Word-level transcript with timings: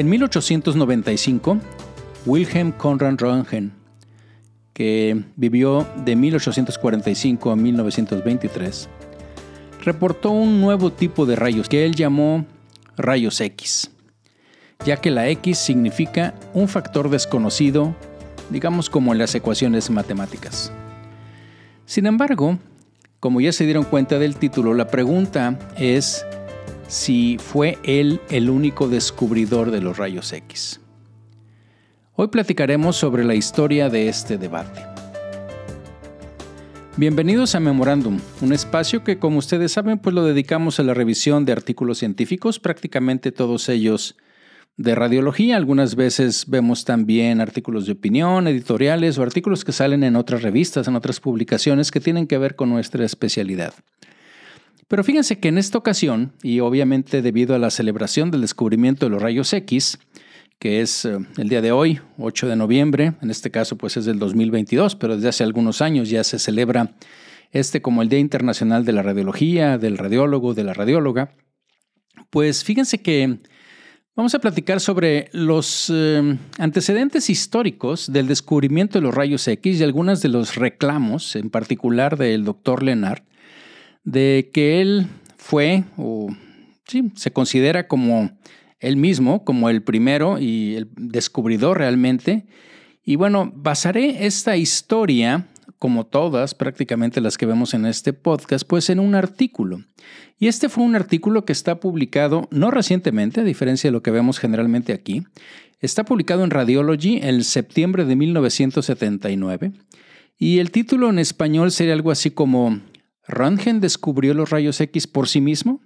En 0.00 0.08
1895, 0.08 1.58
Wilhelm 2.24 2.72
Conrad 2.72 3.18
Röntgen, 3.18 3.74
que 4.72 5.24
vivió 5.36 5.86
de 6.06 6.16
1845 6.16 7.50
a 7.50 7.56
1923, 7.56 8.88
reportó 9.84 10.30
un 10.30 10.58
nuevo 10.58 10.90
tipo 10.90 11.26
de 11.26 11.36
rayos 11.36 11.68
que 11.68 11.84
él 11.84 11.94
llamó 11.96 12.46
rayos 12.96 13.42
X, 13.42 13.90
ya 14.86 14.96
que 14.96 15.10
la 15.10 15.28
X 15.28 15.58
significa 15.58 16.32
un 16.54 16.66
factor 16.66 17.10
desconocido, 17.10 17.94
digamos 18.48 18.88
como 18.88 19.12
en 19.12 19.18
las 19.18 19.34
ecuaciones 19.34 19.90
matemáticas. 19.90 20.72
Sin 21.84 22.06
embargo, 22.06 22.58
como 23.20 23.42
ya 23.42 23.52
se 23.52 23.66
dieron 23.66 23.84
cuenta 23.84 24.18
del 24.18 24.36
título, 24.36 24.72
la 24.72 24.86
pregunta 24.86 25.58
es 25.76 26.24
si 26.90 27.36
fue 27.38 27.78
él 27.84 28.20
el 28.30 28.50
único 28.50 28.88
descubridor 28.88 29.70
de 29.70 29.80
los 29.80 29.96
rayos 29.96 30.32
X. 30.32 30.80
Hoy 32.16 32.26
platicaremos 32.28 32.96
sobre 32.96 33.24
la 33.24 33.36
historia 33.36 33.88
de 33.88 34.08
este 34.08 34.38
debate. 34.38 34.84
Bienvenidos 36.96 37.54
a 37.54 37.60
Memorándum, 37.60 38.18
un 38.40 38.52
espacio 38.52 39.04
que 39.04 39.20
como 39.20 39.38
ustedes 39.38 39.70
saben 39.70 40.00
pues 40.00 40.16
lo 40.16 40.24
dedicamos 40.24 40.80
a 40.80 40.82
la 40.82 40.92
revisión 40.92 41.44
de 41.44 41.52
artículos 41.52 41.98
científicos, 41.98 42.58
prácticamente 42.58 43.30
todos 43.30 43.68
ellos 43.68 44.16
de 44.76 44.96
radiología. 44.96 45.56
Algunas 45.56 45.94
veces 45.94 46.46
vemos 46.48 46.84
también 46.84 47.40
artículos 47.40 47.86
de 47.86 47.92
opinión, 47.92 48.48
editoriales 48.48 49.16
o 49.16 49.22
artículos 49.22 49.64
que 49.64 49.70
salen 49.70 50.02
en 50.02 50.16
otras 50.16 50.42
revistas, 50.42 50.88
en 50.88 50.96
otras 50.96 51.20
publicaciones 51.20 51.92
que 51.92 52.00
tienen 52.00 52.26
que 52.26 52.36
ver 52.36 52.56
con 52.56 52.68
nuestra 52.68 53.04
especialidad. 53.04 53.74
Pero 54.90 55.04
fíjense 55.04 55.38
que 55.38 55.46
en 55.46 55.56
esta 55.56 55.78
ocasión, 55.78 56.32
y 56.42 56.58
obviamente 56.58 57.22
debido 57.22 57.54
a 57.54 57.60
la 57.60 57.70
celebración 57.70 58.32
del 58.32 58.40
descubrimiento 58.40 59.06
de 59.06 59.10
los 59.10 59.22
rayos 59.22 59.52
X, 59.52 60.00
que 60.58 60.80
es 60.80 61.04
eh, 61.04 61.16
el 61.38 61.48
día 61.48 61.62
de 61.62 61.70
hoy, 61.70 62.00
8 62.18 62.48
de 62.48 62.56
noviembre, 62.56 63.12
en 63.22 63.30
este 63.30 63.52
caso 63.52 63.78
pues 63.78 63.96
es 63.96 64.04
del 64.04 64.18
2022, 64.18 64.96
pero 64.96 65.14
desde 65.14 65.28
hace 65.28 65.44
algunos 65.44 65.80
años 65.80 66.10
ya 66.10 66.24
se 66.24 66.40
celebra 66.40 66.96
este 67.52 67.80
como 67.80 68.02
el 68.02 68.08
Día 68.08 68.18
Internacional 68.18 68.84
de 68.84 68.92
la 68.92 69.04
Radiología, 69.04 69.78
del 69.78 69.96
radiólogo, 69.96 70.54
de 70.54 70.64
la 70.64 70.74
radióloga, 70.74 71.36
pues 72.28 72.64
fíjense 72.64 72.98
que 72.98 73.38
vamos 74.16 74.34
a 74.34 74.40
platicar 74.40 74.80
sobre 74.80 75.28
los 75.30 75.88
eh, 75.94 76.36
antecedentes 76.58 77.30
históricos 77.30 78.12
del 78.12 78.26
descubrimiento 78.26 78.98
de 78.98 79.02
los 79.02 79.14
rayos 79.14 79.46
X 79.46 79.78
y 79.78 79.84
algunos 79.84 80.20
de 80.20 80.30
los 80.30 80.56
reclamos, 80.56 81.36
en 81.36 81.48
particular 81.48 82.18
del 82.18 82.42
doctor 82.44 82.82
Lennart, 82.82 83.29
de 84.04 84.50
que 84.52 84.80
él 84.80 85.06
fue, 85.36 85.84
o 85.96 86.28
sí, 86.86 87.12
se 87.16 87.32
considera 87.32 87.88
como 87.88 88.30
él 88.80 88.96
mismo, 88.96 89.44
como 89.44 89.68
el 89.68 89.82
primero 89.82 90.38
y 90.38 90.74
el 90.76 90.88
descubridor 90.96 91.78
realmente. 91.78 92.46
Y 93.04 93.16
bueno, 93.16 93.52
basaré 93.54 94.26
esta 94.26 94.56
historia, 94.56 95.46
como 95.78 96.06
todas 96.06 96.54
prácticamente 96.54 97.20
las 97.20 97.38
que 97.38 97.46
vemos 97.46 97.74
en 97.74 97.86
este 97.86 98.12
podcast, 98.12 98.66
pues 98.66 98.90
en 98.90 99.00
un 99.00 99.14
artículo. 99.14 99.82
Y 100.38 100.48
este 100.48 100.68
fue 100.68 100.84
un 100.84 100.96
artículo 100.96 101.44
que 101.44 101.52
está 101.52 101.80
publicado 101.80 102.48
no 102.50 102.70
recientemente, 102.70 103.40
a 103.40 103.44
diferencia 103.44 103.88
de 103.88 103.92
lo 103.92 104.02
que 104.02 104.10
vemos 104.10 104.38
generalmente 104.38 104.92
aquí. 104.92 105.24
Está 105.80 106.04
publicado 106.04 106.44
en 106.44 106.50
Radiology 106.50 107.18
en 107.22 107.42
septiembre 107.44 108.04
de 108.04 108.16
1979. 108.16 109.72
Y 110.38 110.58
el 110.58 110.70
título 110.70 111.10
en 111.10 111.18
español 111.18 111.70
sería 111.70 111.92
algo 111.92 112.10
así 112.10 112.30
como 112.30 112.80
¿Röntgen 113.26 113.80
descubrió 113.80 114.34
los 114.34 114.50
rayos 114.50 114.80
X 114.80 115.06
por 115.06 115.28
sí 115.28 115.40
mismo? 115.40 115.80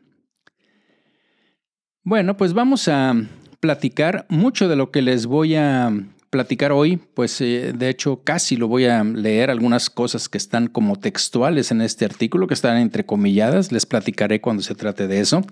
Bueno, 2.03 2.37
pues 2.37 2.53
vamos 2.53 2.89
a 2.89 3.15
platicar 3.61 4.27
mucho 4.29 4.69
de 4.69 4.77
lo 4.77 4.91
que 4.91 5.01
les 5.01 5.27
voy 5.27 5.55
a 5.55 5.91
platicar 6.29 6.73
hoy, 6.73 6.97
pues 6.97 7.41
eh, 7.41 7.73
de 7.75 7.89
hecho 7.89 8.23
casi 8.25 8.57
lo 8.57 8.67
voy 8.67 8.87
a 8.87 9.05
leer, 9.05 9.51
algunas 9.51 9.89
cosas 9.89 10.29
que 10.29 10.37
están 10.37 10.67
como 10.67 10.97
textuales 10.97 11.71
en 11.71 11.81
este 11.81 12.05
artículo, 12.05 12.49
que 12.49 12.55
están 12.55 12.77
entrecomilladas, 12.77 13.71
les 13.71 13.87
platicaré 13.87 14.41
cuando 14.41 14.63
se 14.63 14.75
trate 14.75 15.07
de 15.07 15.21
eso. 15.21 15.43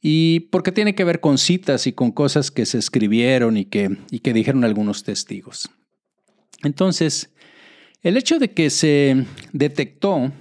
Y 0.00 0.40
porque 0.50 0.72
tiene 0.72 0.94
que 0.94 1.04
ver 1.04 1.20
con 1.20 1.36
citas 1.36 1.86
y 1.86 1.92
con 1.92 2.12
cosas 2.12 2.50
que 2.50 2.64
se 2.64 2.78
escribieron 2.78 3.56
y 3.56 3.64
que, 3.64 3.98
y 4.10 4.20
que 4.20 4.32
dijeron 4.32 4.64
algunos 4.64 5.02
testigos. 5.02 5.68
Entonces, 6.62 7.30
el 8.02 8.16
hecho 8.16 8.38
de 8.38 8.52
que 8.52 8.70
se 8.70 9.26
detectó 9.52 10.32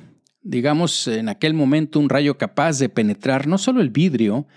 digamos, 0.43 1.07
en 1.07 1.29
aquel 1.29 1.53
momento 1.53 1.99
un 1.99 2.09
rayo 2.09 2.37
capaz 2.37 2.79
de 2.79 2.89
penetrar 2.89 3.47
no 3.47 3.57
solo 3.57 3.81
el 3.81 3.89
vidrio 3.89 4.47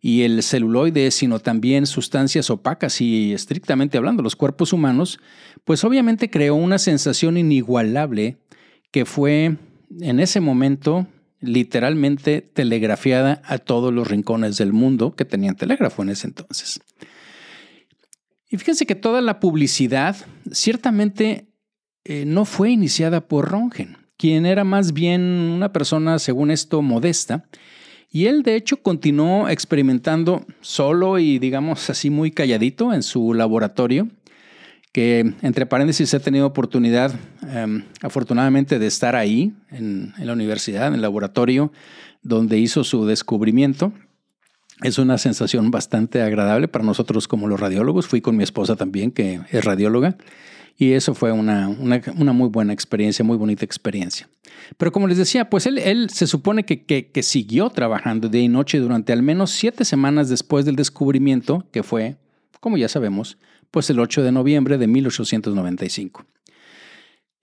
y 0.00 0.22
el 0.22 0.42
celuloide, 0.42 1.10
sino 1.10 1.38
también 1.38 1.86
sustancias 1.86 2.50
opacas 2.50 3.00
y 3.00 3.32
estrictamente 3.32 3.96
hablando 3.96 4.22
los 4.22 4.36
cuerpos 4.36 4.72
humanos, 4.72 5.18
pues 5.64 5.84
obviamente 5.84 6.30
creó 6.30 6.54
una 6.54 6.78
sensación 6.78 7.36
inigualable 7.36 8.38
que 8.90 9.04
fue 9.04 9.56
en 10.00 10.20
ese 10.20 10.40
momento 10.40 11.06
literalmente 11.40 12.40
telegrafiada 12.42 13.42
a 13.44 13.58
todos 13.58 13.92
los 13.92 14.08
rincones 14.08 14.56
del 14.56 14.72
mundo 14.72 15.14
que 15.14 15.24
tenían 15.24 15.56
telégrafo 15.56 16.02
en 16.02 16.10
ese 16.10 16.26
entonces. 16.26 16.80
Y 18.48 18.56
fíjense 18.56 18.86
que 18.86 18.94
toda 18.94 19.20
la 19.20 19.40
publicidad 19.40 20.16
ciertamente 20.52 21.48
eh, 22.04 22.24
no 22.26 22.44
fue 22.44 22.70
iniciada 22.70 23.26
por 23.26 23.50
Rongen 23.50 24.03
quien 24.16 24.46
era 24.46 24.64
más 24.64 24.92
bien 24.92 25.22
una 25.22 25.72
persona, 25.72 26.18
según 26.18 26.50
esto, 26.50 26.82
modesta. 26.82 27.44
Y 28.10 28.26
él, 28.26 28.42
de 28.42 28.54
hecho, 28.54 28.76
continuó 28.76 29.48
experimentando 29.48 30.46
solo 30.60 31.18
y, 31.18 31.38
digamos 31.38 31.90
así, 31.90 32.10
muy 32.10 32.30
calladito 32.30 32.92
en 32.92 33.02
su 33.02 33.34
laboratorio, 33.34 34.08
que, 34.92 35.34
entre 35.42 35.66
paréntesis, 35.66 36.14
he 36.14 36.20
tenido 36.20 36.46
oportunidad, 36.46 37.12
em, 37.48 37.82
afortunadamente, 38.02 38.78
de 38.78 38.86
estar 38.86 39.16
ahí, 39.16 39.52
en, 39.72 40.12
en 40.16 40.26
la 40.26 40.32
universidad, 40.32 40.86
en 40.86 40.94
el 40.94 41.02
laboratorio, 41.02 41.72
donde 42.22 42.58
hizo 42.58 42.84
su 42.84 43.04
descubrimiento. 43.04 43.92
Es 44.82 44.98
una 44.98 45.18
sensación 45.18 45.72
bastante 45.72 46.22
agradable 46.22 46.68
para 46.68 46.84
nosotros 46.84 47.26
como 47.26 47.48
los 47.48 47.58
radiólogos. 47.58 48.06
Fui 48.06 48.20
con 48.20 48.36
mi 48.36 48.44
esposa 48.44 48.76
también, 48.76 49.10
que 49.10 49.40
es 49.50 49.64
radióloga. 49.64 50.16
Y 50.76 50.92
eso 50.92 51.14
fue 51.14 51.30
una, 51.30 51.68
muy 51.68 52.48
buena 52.48 52.72
experiencia, 52.72 53.24
muy 53.24 53.36
bonita 53.36 53.64
experiencia. 53.64 54.28
Pero 54.76 54.90
como 54.90 55.06
les 55.06 55.18
decía, 55.18 55.48
pues 55.48 55.66
él, 55.66 55.78
él 55.78 56.10
se 56.10 56.26
supone 56.26 56.64
que, 56.64 56.84
que, 56.84 57.22
siguió 57.22 57.70
trabajando 57.70 58.28
día 58.28 58.42
y 58.42 58.48
noche 58.48 58.78
durante 58.78 59.12
al 59.12 59.22
menos 59.22 59.50
siete 59.50 59.84
semanas 59.84 60.28
después 60.28 60.64
del 60.64 60.74
descubrimiento, 60.74 61.66
que 61.70 61.82
fue, 61.82 62.16
como 62.60 62.76
ya 62.76 62.88
sabemos, 62.88 63.38
pues 63.70 63.90
el 63.90 64.00
8 64.00 64.22
de 64.22 64.32
noviembre 64.32 64.78
de 64.78 64.86
1895. 64.86 66.24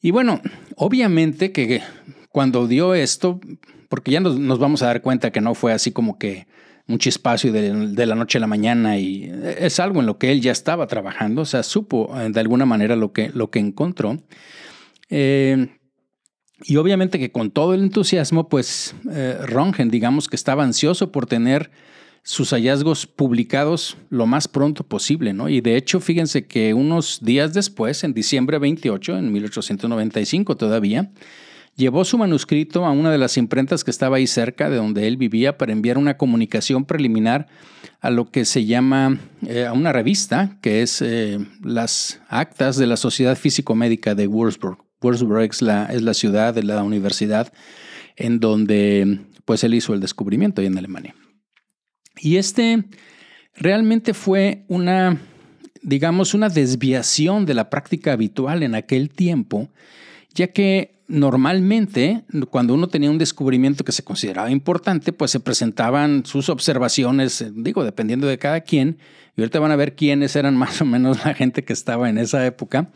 Y 0.02 0.12
bueno, 0.12 0.42
obviamente 0.75 1.52
que 1.52 1.81
cuando 2.30 2.68
dio 2.68 2.96
esto, 2.96 3.40
porque 3.88 4.12
ya 4.12 4.19
nos, 4.19 4.40
nos, 4.40 4.58
vamos 4.58 4.81
a 4.81 4.88
dar 4.88 5.02
cuenta 5.02 5.31
que 5.31 5.42
no 5.42 5.53
fue 5.53 5.74
así 5.74 5.92
como 5.92 6.18
que 6.18 6.48
un 6.88 6.97
chispacio 6.97 7.52
de, 7.52 8.06
la 8.06 8.16
noche 8.16 8.38
a 8.38 8.42
la 8.42 8.47
mañana 8.47 8.97
y 8.97 9.31
es 9.58 9.80
algo 9.80 10.00
en 10.00 10.06
lo 10.06 10.18
que 10.18 10.31
él 10.31 10.42
ya 10.42 10.52
estaba 10.52 10.88
trabajando, 10.88 11.44
o 11.44 11.46
sea, 11.46 11.64
supo 11.64 12.12
eh, 12.19 12.30
de 12.30 12.40
alguna 12.40 12.66
manera 12.66 12.96
lo 12.96 13.14
que, 13.14 13.30
lo 13.34 13.50
que 13.50 13.59
encontró. 13.59 14.18
Eh, 15.09 15.68
y 16.64 16.78
obviamente 16.78 17.19
que 17.19 17.31
con 17.31 17.52
todo 17.52 17.74
el 17.74 17.81
entusiasmo, 17.81 18.50
pues 18.50 18.96
eh, 19.12 19.38
Rongen, 19.46 19.90
digamos 19.90 20.28
que 20.28 20.36
estaba 20.36 20.64
ansioso 20.64 21.12
por 21.12 21.25
tener 21.25 21.72
sus 22.24 22.52
hallazgos 22.52 23.08
publicados 23.08 23.98
lo 24.09 24.28
más 24.28 24.48
pronto 24.48 24.84
posible, 24.84 25.34
¿no? 25.34 25.50
Y 25.50 25.62
de 25.62 25.75
hecho, 25.75 26.00
fíjense 26.00 26.46
que 26.46 26.74
unos 26.75 27.19
días 27.24 27.53
después, 27.53 28.03
en 28.03 28.13
diciembre 28.13 28.59
28, 28.59 29.18
en 29.18 29.31
1895 29.31 30.56
todavía, 30.56 31.12
llevó 31.75 32.05
su 32.05 32.17
manuscrito 32.17 32.85
a 32.85 32.91
una 32.91 33.11
de 33.11 33.17
las 33.17 33.37
imprentas 33.37 33.83
que 33.83 33.91
estaba 33.91 34.17
ahí 34.17 34.27
cerca 34.27 34.69
de 34.69 34.77
donde 34.77 35.07
él 35.07 35.17
vivía 35.17 35.57
para 35.57 35.71
enviar 35.71 35.97
una 35.97 36.17
comunicación 36.17 36.85
preliminar 36.85 37.47
a 38.00 38.09
lo 38.09 38.29
que 38.29 38.45
se 38.45 38.65
llama 38.65 39.19
eh, 39.47 39.65
a 39.65 39.73
una 39.73 39.91
revista 39.94 40.57
que 40.62 40.81
es 40.81 41.01
eh, 41.01 41.39
las 41.63 42.19
actas 42.27 42.77
de 42.77 42.88
la 42.88 42.97
Sociedad 42.97 43.38
Físico-Médica 43.38 44.15
de 44.15 44.27
Würzburg. 44.27 44.77
Würzburg 45.01 45.50
es 45.50 45.62
la, 45.62 45.85
es 45.85 46.01
la 46.01 46.13
ciudad 46.13 46.53
de 46.53 46.63
la 46.63 46.83
universidad 46.83 47.51
en 48.15 48.39
donde 48.39 49.19
pues 49.45 49.63
él 49.63 49.74
hizo 49.74 49.94
el 49.94 50.00
descubrimiento 50.00 50.62
ahí 50.62 50.67
en 50.67 50.77
Alemania. 50.77 51.15
Y 52.19 52.38
este 52.38 52.83
realmente 53.56 54.13
fue 54.13 54.65
una, 54.67 55.19
digamos, 55.81 56.33
una 56.33 56.50
desviación 56.50 57.45
de 57.45 57.53
la 57.53 57.69
práctica 57.69 58.13
habitual 58.13 58.63
en 58.63 58.75
aquel 58.75 59.09
tiempo, 59.09 59.69
ya 60.33 60.48
que 60.48 61.01
normalmente, 61.12 62.24
cuando 62.50 62.74
uno 62.74 62.88
tenía 62.88 63.12
un 63.12 63.18
descubrimiento 63.18 63.83
que 63.83 63.92
se 63.92 64.04
consideraba 64.04 64.50
importante, 64.50 65.13
pues 65.13 65.31
se 65.31 65.39
presentaban 65.39 66.25
sus 66.25 66.50
observaciones, 66.50 67.42
eh, 67.42 67.51
digo, 67.54 67.83
dependiendo 67.83 68.28
de 68.28 68.38
cada 68.38 68.62
quien, 68.62 68.98
y 69.36 69.42
ahorita 69.42 69.60
van 69.60 69.72
a 69.72 69.75
ver 69.75 69.95
quiénes 69.95 70.36
eran 70.36 70.56
más 70.57 70.81
o 70.81 70.86
menos 70.86 71.24
la 71.25 71.33
gente 71.33 71.63
que 71.63 71.74
estaba 71.74 72.10
en 72.10 72.18
esa 72.18 72.45
época. 72.45 72.92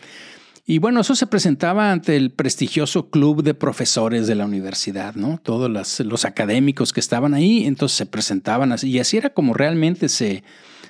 Y 0.67 0.79
bueno, 0.79 1.01
eso 1.01 1.13
se 1.13 1.27
presentaba 1.27 1.91
ante 1.91 2.15
el 2.15 2.31
prestigioso 2.31 3.11
club 3.11 3.43
de 3.43 3.53
profesores 3.53 4.25
de 4.25 4.33
la 4.33 4.45
universidad, 4.45 5.13
¿no? 5.13 5.39
Todos 5.43 5.69
los, 5.69 6.25
académicos 6.25 6.91
que 6.91 6.99
estaban 6.99 7.35
ahí, 7.35 7.65
entonces 7.65 7.97
se 7.97 8.07
presentaban 8.07 8.71
así, 8.71 8.89
y 8.89 8.97
así 8.97 9.17
era 9.17 9.29
como 9.29 9.53
realmente 9.53 10.09
se, 10.09 10.43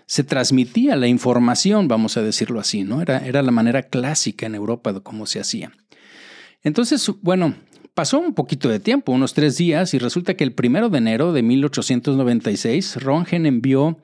se 0.05 0.23
transmitía 0.23 0.95
la 0.95 1.07
información, 1.07 1.89
vamos 1.89 2.15
a 2.15 2.21
decirlo 2.21 2.61
así, 2.61 2.85
¿no? 2.85 3.01
Era, 3.01 3.17
era 3.17 3.41
la 3.41 3.51
manera 3.51 3.83
clásica 3.83 4.45
en 4.45 4.55
Europa 4.55 4.93
de 4.93 5.01
cómo 5.01 5.25
se 5.25 5.41
hacía. 5.41 5.73
Entonces, 6.65 7.09
bueno, 7.21 7.55
pasó 7.93 8.19
un 8.19 8.33
poquito 8.33 8.67
de 8.67 8.81
tiempo, 8.81 9.13
unos 9.13 9.33
tres 9.33 9.55
días, 9.55 9.93
y 9.93 9.99
resulta 9.99 10.33
que 10.33 10.43
el 10.43 10.51
primero 10.51 10.89
de 10.89 10.97
enero 10.97 11.31
de 11.31 11.43
1896, 11.43 12.97
Rongen 13.01 13.45
envió 13.45 13.99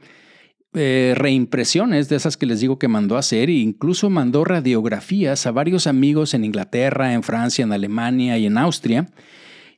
eh, 0.74 1.14
reimpresiones 1.18 2.08
de 2.08 2.16
esas 2.16 2.38
que 2.38 2.46
les 2.46 2.62
digo 2.62 2.80
que 2.80 2.88
mandó 2.88 3.18
hacer 3.18 3.50
e 3.50 3.54
incluso 3.54 4.10
mandó 4.10 4.46
radiografías 4.46 5.46
a 5.46 5.52
varios 5.52 5.88
amigos 5.88 6.34
en 6.34 6.46
Inglaterra, 6.46 7.14
en 7.14 7.24
Francia, 7.24 7.64
en 7.64 7.74
Alemania 7.74 8.38
y 8.38 8.46
en 8.46 8.58
Austria 8.58 9.10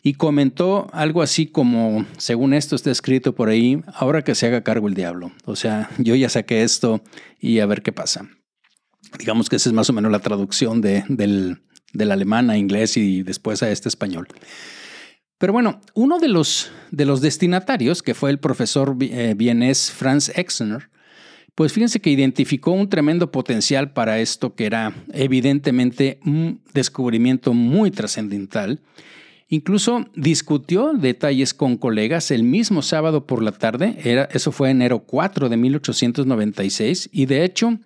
y 0.04 0.16
comentó 0.16 0.90
algo 0.92 1.22
así 1.22 1.48
como, 1.48 2.06
según 2.18 2.54
esto 2.54 2.76
está 2.76 2.92
escrito 2.92 3.34
por 3.34 3.48
ahí, 3.48 3.82
ahora 3.94 4.22
que 4.22 4.36
se 4.36 4.46
haga 4.46 4.62
cargo 4.62 4.90
el 4.90 4.94
diablo. 4.96 5.32
O 5.46 5.56
sea, 5.56 5.90
yo 5.98 6.14
ya 6.16 6.28
saqué 6.28 6.64
esto 6.64 7.02
y 7.40 7.60
a 7.60 7.66
ver 7.66 7.82
qué 7.82 7.94
pasa. 7.94 8.28
Digamos 9.18 9.50
que 9.50 9.56
esa 9.56 9.70
es 9.70 9.74
más 9.74 9.90
o 9.90 9.94
menos 9.94 10.12
la 10.12 10.20
traducción 10.20 10.82
de, 10.82 11.06
del, 11.08 11.62
del 11.94 12.12
alemán 12.12 12.50
a 12.50 12.58
inglés 12.58 12.98
y 12.98 13.24
después 13.24 13.64
a 13.64 13.72
este 13.72 13.90
español. 13.90 14.28
Pero 15.38 15.54
bueno, 15.54 15.82
uno 15.94 16.20
de 16.20 16.28
los, 16.28 16.72
de 16.92 17.06
los 17.06 17.22
destinatarios, 17.22 18.02
que 18.02 18.14
fue 18.14 18.30
el 18.30 18.40
profesor 18.40 18.96
eh, 19.00 19.34
vienés 19.36 19.92
Franz 19.92 20.30
Exner, 20.38 20.90
pues 21.56 21.72
fíjense 21.72 22.00
que 22.00 22.10
identificó 22.10 22.72
un 22.72 22.90
tremendo 22.90 23.32
potencial 23.32 23.94
para 23.94 24.20
esto 24.20 24.56
que 24.56 24.66
era 24.66 24.94
evidentemente 25.14 26.20
un 26.26 26.62
descubrimiento 26.74 27.54
muy 27.54 27.92
trascendental 27.92 28.82
Incluso 29.54 30.06
discutió 30.16 30.94
detalles 30.94 31.54
con 31.54 31.78
colegas 31.78 32.32
el 32.32 32.42
mismo 32.42 32.82
sábado 32.82 33.28
por 33.28 33.44
la 33.44 33.52
tarde, 33.52 34.00
era, 34.04 34.28
eso 34.32 34.52
fue 34.52 34.72
enero 34.72 35.04
4 35.06 35.48
de 35.48 35.58
1896, 35.58 37.12
y 37.12 37.28
de 37.28 37.44
hecho, 37.44 37.78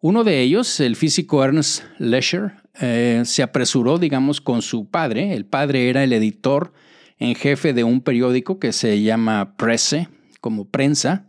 uno 0.00 0.24
de 0.24 0.40
ellos, 0.40 0.80
el 0.80 0.96
físico 0.96 1.44
Ernst 1.44 1.82
Lescher, 1.98 2.54
eh, 2.80 3.22
se 3.24 3.42
apresuró, 3.42 3.98
digamos, 3.98 4.40
con 4.40 4.62
su 4.62 4.88
padre. 4.88 5.34
El 5.34 5.44
padre 5.46 5.88
era 5.88 6.04
el 6.04 6.12
editor 6.12 6.72
en 7.18 7.34
jefe 7.34 7.72
de 7.72 7.84
un 7.84 8.00
periódico 8.00 8.58
que 8.58 8.72
se 8.72 9.02
llama 9.02 9.56
Presse, 9.56 10.08
como 10.40 10.66
prensa, 10.66 11.26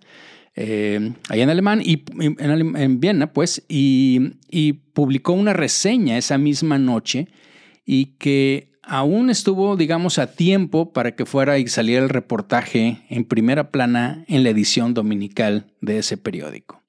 eh, 0.55 1.13
en 1.29 1.49
alemán 1.49 1.81
y 1.83 2.03
en, 2.17 2.99
Viena, 2.99 3.33
pues, 3.33 3.63
y 3.67 4.73
publicó 4.93 5.33
una 5.33 5.53
reseña 5.53 6.17
esa 6.17 6.37
misma 6.37 6.77
noche 6.77 7.27
y 7.85 8.17
que 8.17 8.71
aún 8.81 9.29
estuvo, 9.29 9.75
digamos, 9.75 10.19
a 10.19 10.33
tiempo 10.33 10.93
para 10.93 11.15
que 11.15 11.25
fuera 11.25 11.57
y 11.59 11.67
saliera 11.67 12.03
el 12.03 12.09
reportaje 12.09 12.99
en 13.09 13.25
primera 13.25 13.71
plana 13.71 14.23
en 14.27 14.43
la 14.43 14.49
edición 14.49 14.93
dominical 14.93 15.67
de 15.81 15.99
ese 15.99 16.17
periódico. 16.17 16.84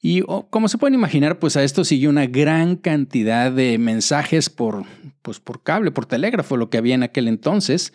Y 0.00 0.22
oh, 0.26 0.48
como 0.48 0.68
se 0.68 0.78
pueden 0.78 0.94
imaginar, 0.94 1.38
pues 1.38 1.56
a 1.56 1.64
esto 1.64 1.84
siguió 1.84 2.10
una 2.10 2.26
gran 2.26 2.76
cantidad 2.76 3.50
de 3.50 3.78
mensajes 3.78 4.48
por, 4.48 4.84
pues 5.22 5.40
por 5.40 5.62
cable, 5.62 5.90
por 5.90 6.06
telégrafo, 6.06 6.56
lo 6.56 6.70
que 6.70 6.78
había 6.78 6.94
en 6.94 7.02
aquel 7.02 7.28
entonces. 7.28 7.92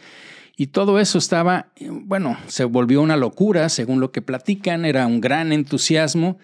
Y 0.55 0.67
todo 0.67 0.99
eso 0.99 1.17
estaba, 1.17 1.71
bueno, 1.89 2.37
se 2.47 2.65
volvió 2.65 3.01
una 3.01 3.17
locura, 3.17 3.69
según 3.69 3.99
lo 3.99 4.11
que 4.11 4.21
platican, 4.21 4.85
era 4.85 5.07
un 5.07 5.21
gran 5.21 5.51
entusiasmo 5.51 6.37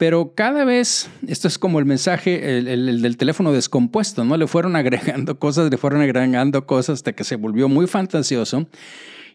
pero 0.00 0.32
cada 0.34 0.64
vez, 0.64 1.10
esto 1.28 1.46
es 1.46 1.58
como 1.58 1.78
el 1.78 1.84
mensaje 1.84 2.56
el, 2.56 3.02
del 3.02 3.16
teléfono 3.18 3.52
descompuesto, 3.52 4.24
¿no? 4.24 4.38
Le 4.38 4.46
fueron 4.46 4.74
agregando 4.76 5.38
cosas, 5.38 5.70
le 5.70 5.76
fueron 5.76 6.00
agregando 6.00 6.66
cosas 6.66 7.00
hasta 7.00 7.12
que 7.12 7.22
se 7.22 7.36
volvió 7.36 7.68
muy 7.68 7.86
fantasioso. 7.86 8.66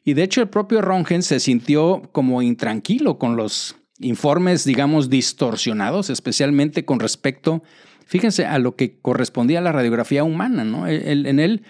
Y 0.04 0.16
de 0.16 0.24
hecho 0.24 0.42
el 0.42 0.50
propio 0.50 0.82
Rongen 0.82 1.22
se 1.22 1.40
sintió 1.40 2.10
como 2.12 2.42
intranquilo 2.42 3.20
con 3.20 3.36
los 3.36 3.76
informes, 4.00 4.64
digamos, 4.66 5.10
distorsionados, 5.10 6.10
especialmente 6.10 6.86
con 6.86 7.00
respecto, 7.00 7.64
fíjense, 8.06 8.46
a 8.46 8.60
lo 8.60 8.76
que 8.76 9.00
correspondía 9.00 9.60
a 9.60 9.62
la 9.62 9.72
radiografía 9.72 10.24
humana, 10.24 10.64
¿no? 10.64 10.88
en 10.88 11.40
él 11.40 11.64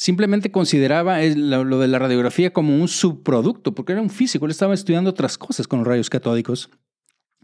simplemente 0.00 0.50
consideraba 0.50 1.20
lo 1.20 1.78
de 1.78 1.86
la 1.86 1.98
radiografía 1.98 2.54
como 2.54 2.74
un 2.74 2.88
subproducto, 2.88 3.74
porque 3.74 3.92
era 3.92 4.00
un 4.00 4.08
físico, 4.08 4.46
él 4.46 4.50
estaba 4.50 4.72
estudiando 4.72 5.10
otras 5.10 5.36
cosas 5.36 5.68
con 5.68 5.80
los 5.80 5.88
rayos 5.88 6.08
catódicos. 6.08 6.70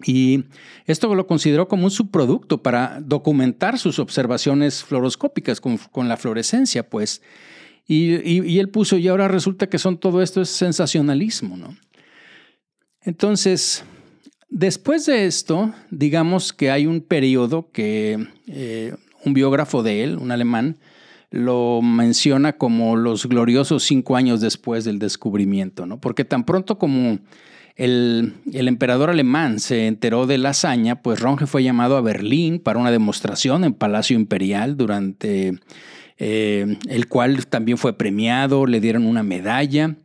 Y 0.03 0.45
esto 0.87 1.15
lo 1.15 1.27
consideró 1.27 1.69
como 1.69 1.85
un 1.85 1.91
subproducto 1.91 2.63
para 2.63 3.03
documentar 3.03 3.79
sus 3.79 3.99
observaciones 3.99 4.83
fluoroscópicas 4.83 5.61
con, 5.61 6.09
la 6.09 6.17
fluorescencia, 6.17 6.89
pues. 6.89 7.21
Y, 7.87 8.59
él 8.59 8.71
puso, 8.71 8.97
y 8.97 9.07
ahora 9.09 9.29
resulta 9.29 9.69
que 9.69 9.79
son 9.79 9.99
todo 9.99 10.23
esto 10.23 10.41
es 10.41 10.49
sensacionalismo, 10.49 11.59
¿no? 11.59 11.77
Entonces, 13.03 13.85
después 14.49 15.07
de 15.07 15.27
esto, 15.27 15.73
digamos 15.91 16.53
que 16.53 16.71
hay 16.71 16.87
un 16.87 17.01
periodo 17.01 17.71
que 17.73 18.27
eh, 18.47 18.95
un 19.25 19.35
biógrafo 19.35 19.83
de 19.83 20.05
él, 20.05 20.17
un 20.19 20.31
alemán, 20.31 20.79
lo 21.31 21.83
menciona 21.83 22.55
como 22.55 22.97
los 22.97 23.27
gloriosos 23.27 23.83
cinco 23.83 24.17
años 24.17 24.41
después 24.41 24.85
del 24.85 24.99
descubrimiento, 24.99 25.85
¿no? 25.85 26.01
Porque 26.01 26.25
tan 26.25 26.45
pronto 26.45 26.79
como 26.79 27.19
el, 27.77 28.35
emperador 28.53 29.11
alemán 29.11 29.61
se 29.61 29.87
enteró 29.87 30.27
de 30.27 30.39
la 30.39 30.51
hazaña, 30.51 31.03
pues 31.03 31.21
Ronge 31.21 31.47
fue 31.47 31.63
llamado 31.63 31.97
a 31.97 32.01
Berlín 32.01 32.59
para 32.59 32.79
una 32.79 32.91
demostración 32.91 33.65
en 33.65 33.75
Palacio 33.75 34.17
Imperial, 34.17 34.77
durante 34.77 35.59
eh, 36.19 36.79
el 36.89 37.09
cual 37.09 37.47
también 37.47 37.77
fue 37.77 37.99
premiado, 37.99 38.67
le 38.67 38.81
dieron 38.81 39.07
una 39.07 39.23
medalla. 39.23 39.97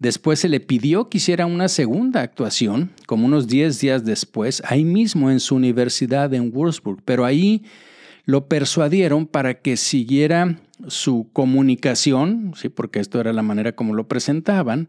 Después 0.00 0.40
se 0.40 0.48
le 0.48 0.60
pidió 0.60 1.10
que 1.10 1.18
hiciera 1.18 1.44
una 1.44 1.68
segunda 1.68 2.22
actuación, 2.22 2.90
como 3.06 3.26
unos 3.26 3.46
10 3.46 3.78
días 3.80 4.04
después, 4.04 4.62
ahí 4.66 4.82
mismo 4.82 5.30
en 5.30 5.40
su 5.40 5.54
universidad 5.54 6.32
en 6.32 6.50
Würzburg, 6.52 7.02
pero 7.04 7.26
ahí 7.26 7.62
lo 8.24 8.48
persuadieron 8.48 9.26
para 9.26 9.60
que 9.60 9.76
siguiera 9.76 10.58
su 10.88 11.28
comunicación, 11.34 12.54
¿sí? 12.56 12.70
porque 12.70 12.98
esto 12.98 13.20
era 13.20 13.34
la 13.34 13.42
manera 13.42 13.72
como 13.72 13.94
lo 13.94 14.08
presentaban, 14.08 14.88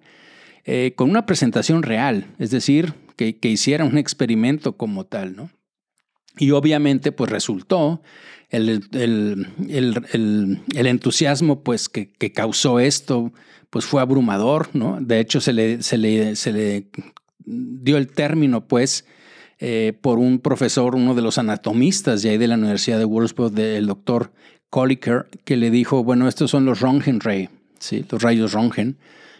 eh, 0.64 0.94
con 0.96 1.10
una 1.10 1.26
presentación 1.26 1.84
real, 1.84 2.28
es 2.40 2.50
decir, 2.52 2.94
que, 3.18 3.38
hiciera 3.50 3.84
un 3.84 3.98
experimento 3.98 4.78
como 4.78 5.06
tal, 5.06 5.36
¿no? 5.36 5.52
Y 6.38 6.52
obviamente, 6.52 7.12
pues 7.12 7.30
resultó 7.30 8.02
el, 8.50 8.82
entusiasmo 10.74 11.64
pues, 11.64 11.90
que, 11.90 12.32
causó 12.32 12.80
esto, 12.80 13.34
pues 13.72 13.86
fue 13.86 14.02
abrumador, 14.02 14.70
¿no? 14.74 15.00
De 15.02 15.20
hecho, 15.20 15.42
se 15.42 15.54
le, 15.54 15.82
se 15.82 15.98
le, 15.98 16.86
dio 17.46 17.98
el 17.98 18.08
término, 18.08 18.68
pues, 18.68 19.06
eh, 19.60 19.94
por 20.00 20.20
un 20.20 20.40
profesor, 20.40 20.94
uno 20.94 21.16
de 21.16 21.22
los 21.22 21.38
anatomistas 21.38 22.22
de 22.22 22.32
ahí 22.32 22.38
de 22.38 22.48
la 22.48 22.56
Universidad 22.56 23.00
de 23.00 23.06
Wolfsburg, 23.06 23.58
el 23.58 23.88
doctor 23.88 24.34
Colliker, 24.70 25.28
que 25.46 25.58
le 25.58 25.72
dijo, 25.72 26.04
bueno, 26.04 26.28
estos 26.28 26.52
son 26.52 26.66
los 26.66 26.82
Röntgen 26.82 27.22
Ray, 27.22 27.50
¿sí? 27.80 28.06
los 28.10 28.22
rayos 28.22 28.54
Röntgen. 28.54 28.98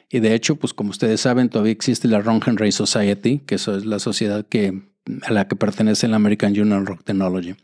Y 0.10 0.20
de 0.20 0.34
hecho, 0.34 0.56
pues 0.56 0.74
como 0.74 0.92
ustedes 0.92 1.22
saben, 1.22 1.50
todavía 1.50 1.74
existe 1.74 2.08
la 2.08 2.20
Rongen 2.20 2.58
Ray 2.58 2.72
Society, 2.72 3.40
que 3.46 3.56
es 3.56 3.68
la 3.68 4.00
sociedad 4.00 4.46
que, 4.46 4.82
a 5.24 5.32
la 5.32 5.48
que 5.48 5.56
pertenece 5.56 6.08
la 6.08 6.18
American 6.18 6.54
Journal 6.54 6.88
of 6.90 7.04
Technology, 7.04 7.56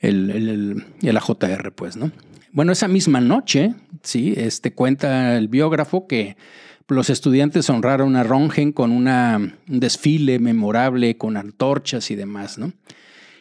el, 0.00 0.30
el, 0.30 0.84
el, 1.02 1.16
AJR, 1.16 1.72
pues, 1.72 1.96
¿no? 1.96 2.10
Bueno, 2.58 2.72
esa 2.72 2.88
misma 2.88 3.20
noche, 3.20 3.76
sí, 4.02 4.34
este, 4.36 4.72
cuenta 4.72 5.36
el 5.38 5.46
biógrafo 5.46 6.08
que 6.08 6.36
los 6.88 7.08
estudiantes 7.08 7.70
honraron 7.70 8.16
a 8.16 8.24
Rongen 8.24 8.72
con 8.72 8.90
un 8.90 9.54
desfile 9.68 10.40
memorable, 10.40 11.16
con 11.16 11.36
antorchas 11.36 12.10
y 12.10 12.16
demás, 12.16 12.58
¿no? 12.58 12.72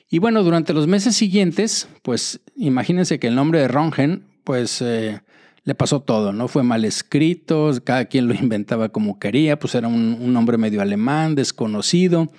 Y 0.07 0.19
bueno, 0.19 0.43
durante 0.43 0.71
los 0.71 0.85
meses 0.85 1.15
siguientes, 1.15 1.89
pues 2.03 2.41
imagínense 2.55 3.17
que 3.17 3.25
el 3.25 3.33
nombre 3.33 3.59
de 3.59 3.67
Rongen, 3.67 4.23
pues 4.43 4.83
eh, 4.83 5.19
le 5.63 5.73
pasó 5.73 6.01
todo, 6.01 6.31
¿no? 6.31 6.47
Fue 6.47 6.61
mal 6.61 6.85
escrito, 6.85 7.71
cada 7.83 8.05
quien 8.05 8.27
lo 8.27 8.35
inventaba 8.35 8.89
como 8.89 9.17
quería, 9.17 9.57
pues 9.57 9.73
era 9.73 9.87
un, 9.87 10.31
nombre 10.31 10.59
medio 10.59 10.79
alemán, 10.79 11.33
desconocido. 11.33 12.31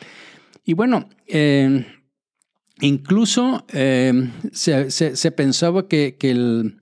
Y 0.64 0.74
bueno, 0.74 1.08
eh, 1.26 1.86
incluso 2.80 3.64
eh, 3.72 4.30
se, 4.52 5.32
pensaba 5.32 5.88
que, 5.88 6.16
el, 6.20 6.78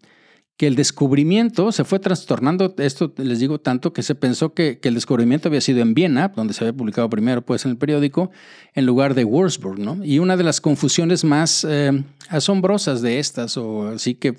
que, 0.57 0.67
el, 0.67 0.76
descubrimiento 0.76 1.73
se 1.73 1.85
fue 1.85 1.99
trastornando, 1.99 2.75
esto 2.79 3.12
les 3.17 3.41
digo 3.41 3.61
tanto, 3.61 3.93
que 3.93 4.03
se 4.03 4.15
pensó 4.15 4.55
que, 4.55 4.79
el 4.83 4.95
descubrimiento 4.95 5.49
había 5.49 5.61
sido 5.61 5.81
en 5.81 5.95
Viena, 5.95 6.29
donde 6.29 6.55
se 6.55 6.65
había 6.65 6.76
publicado 6.76 7.09
primero 7.11 7.43
pues 7.43 7.65
en 7.65 7.73
el 7.73 7.76
periódico, 7.76 8.31
en 8.75 8.87
lugar 8.87 9.15
de 9.15 9.25
Würzburg, 9.25 9.79
¿no? 9.79 10.05
Y 10.05 10.19
una 10.19 10.37
de 10.37 10.45
las 10.45 10.61
confusiones 10.61 11.25
más 11.25 11.67
eh, 11.69 12.05
asombrosas 12.29 13.03
de 13.03 13.19
estas, 13.19 13.57
o 13.57 13.88
así 13.88 14.15
que, 14.15 14.37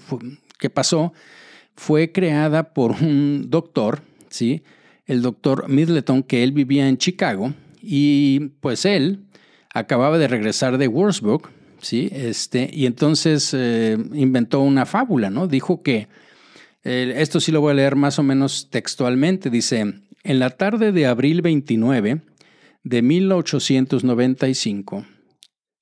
que 0.59 0.69
pasó, 0.69 1.13
fue 1.75 2.11
creada 2.11 2.73
por 2.73 2.91
un 2.91 3.49
doctor, 3.49 4.01
¿sí? 4.29 4.63
el 5.07 5.21
doctor 5.21 5.69
Middleton, 5.69 6.21
que 6.21 6.43
él 6.43 6.51
vivía 6.51 6.87
en 6.87 6.97
Chicago, 6.97 7.53
y 7.81 8.51
pues 8.59 8.85
él 8.85 9.21
acababa 9.77 10.17
de 10.17 10.27
regresar 10.27 10.77
de 10.77 10.87
Würzburg, 10.87 11.49
¿sí? 11.81 12.09
Este, 12.11 12.69
y 12.71 12.85
entonces 12.85 13.53
eh, 13.53 13.97
inventó 14.13 14.61
una 14.61 14.85
fábula, 14.85 15.29
¿no? 15.29 15.47
Dijo 15.47 15.81
que, 15.81 16.07
esto 16.83 17.41
sí 17.41 17.51
lo 17.51 17.59
voy 17.59 17.71
a 17.71 17.75
leer 17.75 17.97
más 17.97 18.17
o 18.17 18.23
menos 18.23 18.69
textualmente, 18.69 19.49
dice, 19.49 19.95
en 20.23 20.39
la 20.39 20.51
tarde 20.51 20.93
de 20.93 21.05
abril 21.05 21.41
29 21.41 22.21
de 22.83 23.01
1895, 23.01 25.05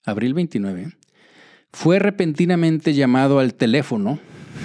abril 0.04 0.34
29, 0.34 0.94
fue 1.72 2.00
repentinamente 2.00 2.96
llamado 2.96 3.40
al 3.40 3.54
teléfono 3.54 4.20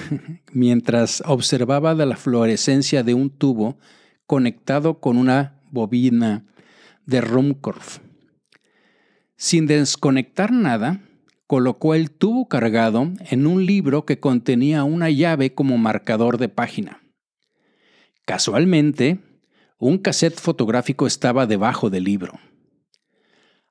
mientras 0.53 1.23
observaba 1.27 1.95
la 1.95 2.17
fluorescencia 2.17 3.03
de 3.03 3.13
un 3.13 3.29
tubo 3.31 3.79
conectado 4.27 5.01
con 5.01 5.19
una 5.19 5.61
bobina 5.71 6.47
de 7.05 7.21
Rumkorf. 7.21 7.99
Sin 9.43 9.67
desconectar 9.67 10.53
nada, 10.53 11.01
colocó 11.47 11.95
el 11.95 12.11
tubo 12.11 12.47
cargado 12.47 13.11
en 13.31 13.47
un 13.47 13.65
libro 13.65 14.05
que 14.05 14.21
contenía 14.21 14.85
una 14.85 15.09
llave 15.09 15.55
como 15.55 15.79
marcador 15.79 16.37
de 16.37 16.51
página. 16.51 17.01
Casualmente, 18.27 19.19
un 19.79 19.97
cassette 19.97 20.39
fotográfico 20.39 21.07
estaba 21.07 21.47
debajo 21.47 21.89
del 21.89 22.05
libro. 22.05 22.39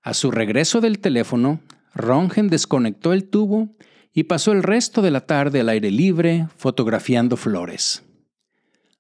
A 0.02 0.16
su 0.16 0.32
regreso 0.32 0.82
del 0.82 0.98
teléfono, 0.98 1.60
Rongen 1.94 2.48
desconectó 2.48 3.14
el 3.14 3.30
tubo 3.30 3.70
y 4.12 4.24
pasó 4.24 4.54
el 4.54 4.64
resto 4.64 5.04
de 5.04 5.12
la 5.12 5.28
tarde 5.28 5.60
al 5.60 5.70
aire 5.70 5.92
libre 5.92 6.48
fotografiando 6.58 7.38
flores. 7.38 8.02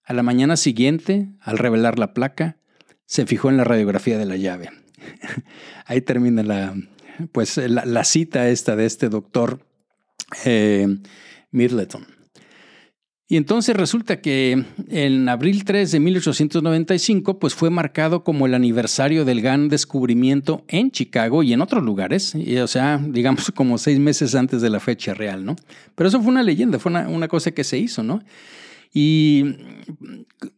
A 0.03 0.13
la 0.13 0.21
mañana 0.21 0.55
siguiente, 0.55 1.29
al 1.41 1.57
revelar 1.57 1.97
la 1.97 2.13
placa, 2.13 2.57
se 3.07 3.25
fijó 3.25 3.49
en 3.49 3.57
la 3.57 3.63
radiografía 3.63 4.19
de 4.19 4.25
la 4.27 4.37
llave. 4.37 4.69
Ahí 5.85 6.01
termina 6.01 6.43
la, 6.43 6.75
pues, 7.31 7.57
la, 7.57 8.03
cita 8.03 8.49
esta 8.49 8.75
de 8.75 8.85
este 8.85 9.09
doctor 9.09 9.59
eh, 10.45 10.87
y 13.31 13.37
entonces 13.37 13.75
resulta 13.75 14.21
que 14.21 14.65
en 14.87 15.29
abril 15.29 15.63
3 15.63 15.91
de 15.91 15.99
1895 15.99 17.37
pues 17.37 17.53
fue 17.53 17.69
marcado 17.69 18.23
como 18.23 18.47
el 18.47 18.55
aniversario 18.55 19.23
del 19.23 19.41
gran 19.41 19.69
descubrimiento 19.69 20.63
en 20.67 20.89
Chicago 20.89 21.43
y 21.43 21.53
en 21.53 21.61
otros 21.61 21.83
lugares, 21.83 22.33
y, 22.33 22.57
o 22.57 22.67
sea, 22.67 22.99
digamos 22.99 23.51
como 23.55 23.77
seis 23.77 23.99
meses 23.99 24.33
antes 24.33 24.61
de 24.61 24.71
la 24.71 24.79
fecha 24.79 25.13
real, 25.13 25.45
¿no? 25.45 25.55
Pero 25.93 26.07
eso 26.07 26.19
fue 26.21 26.31
una 26.31 26.41
leyenda, 26.41 26.79
fue 26.79 26.91
una, 26.91 27.07
una 27.07 27.27
cosa 27.27 27.51
que 27.51 27.63
se 27.63 27.77
hizo, 27.77 28.01
¿no? 28.01 28.23
Y 28.91 29.43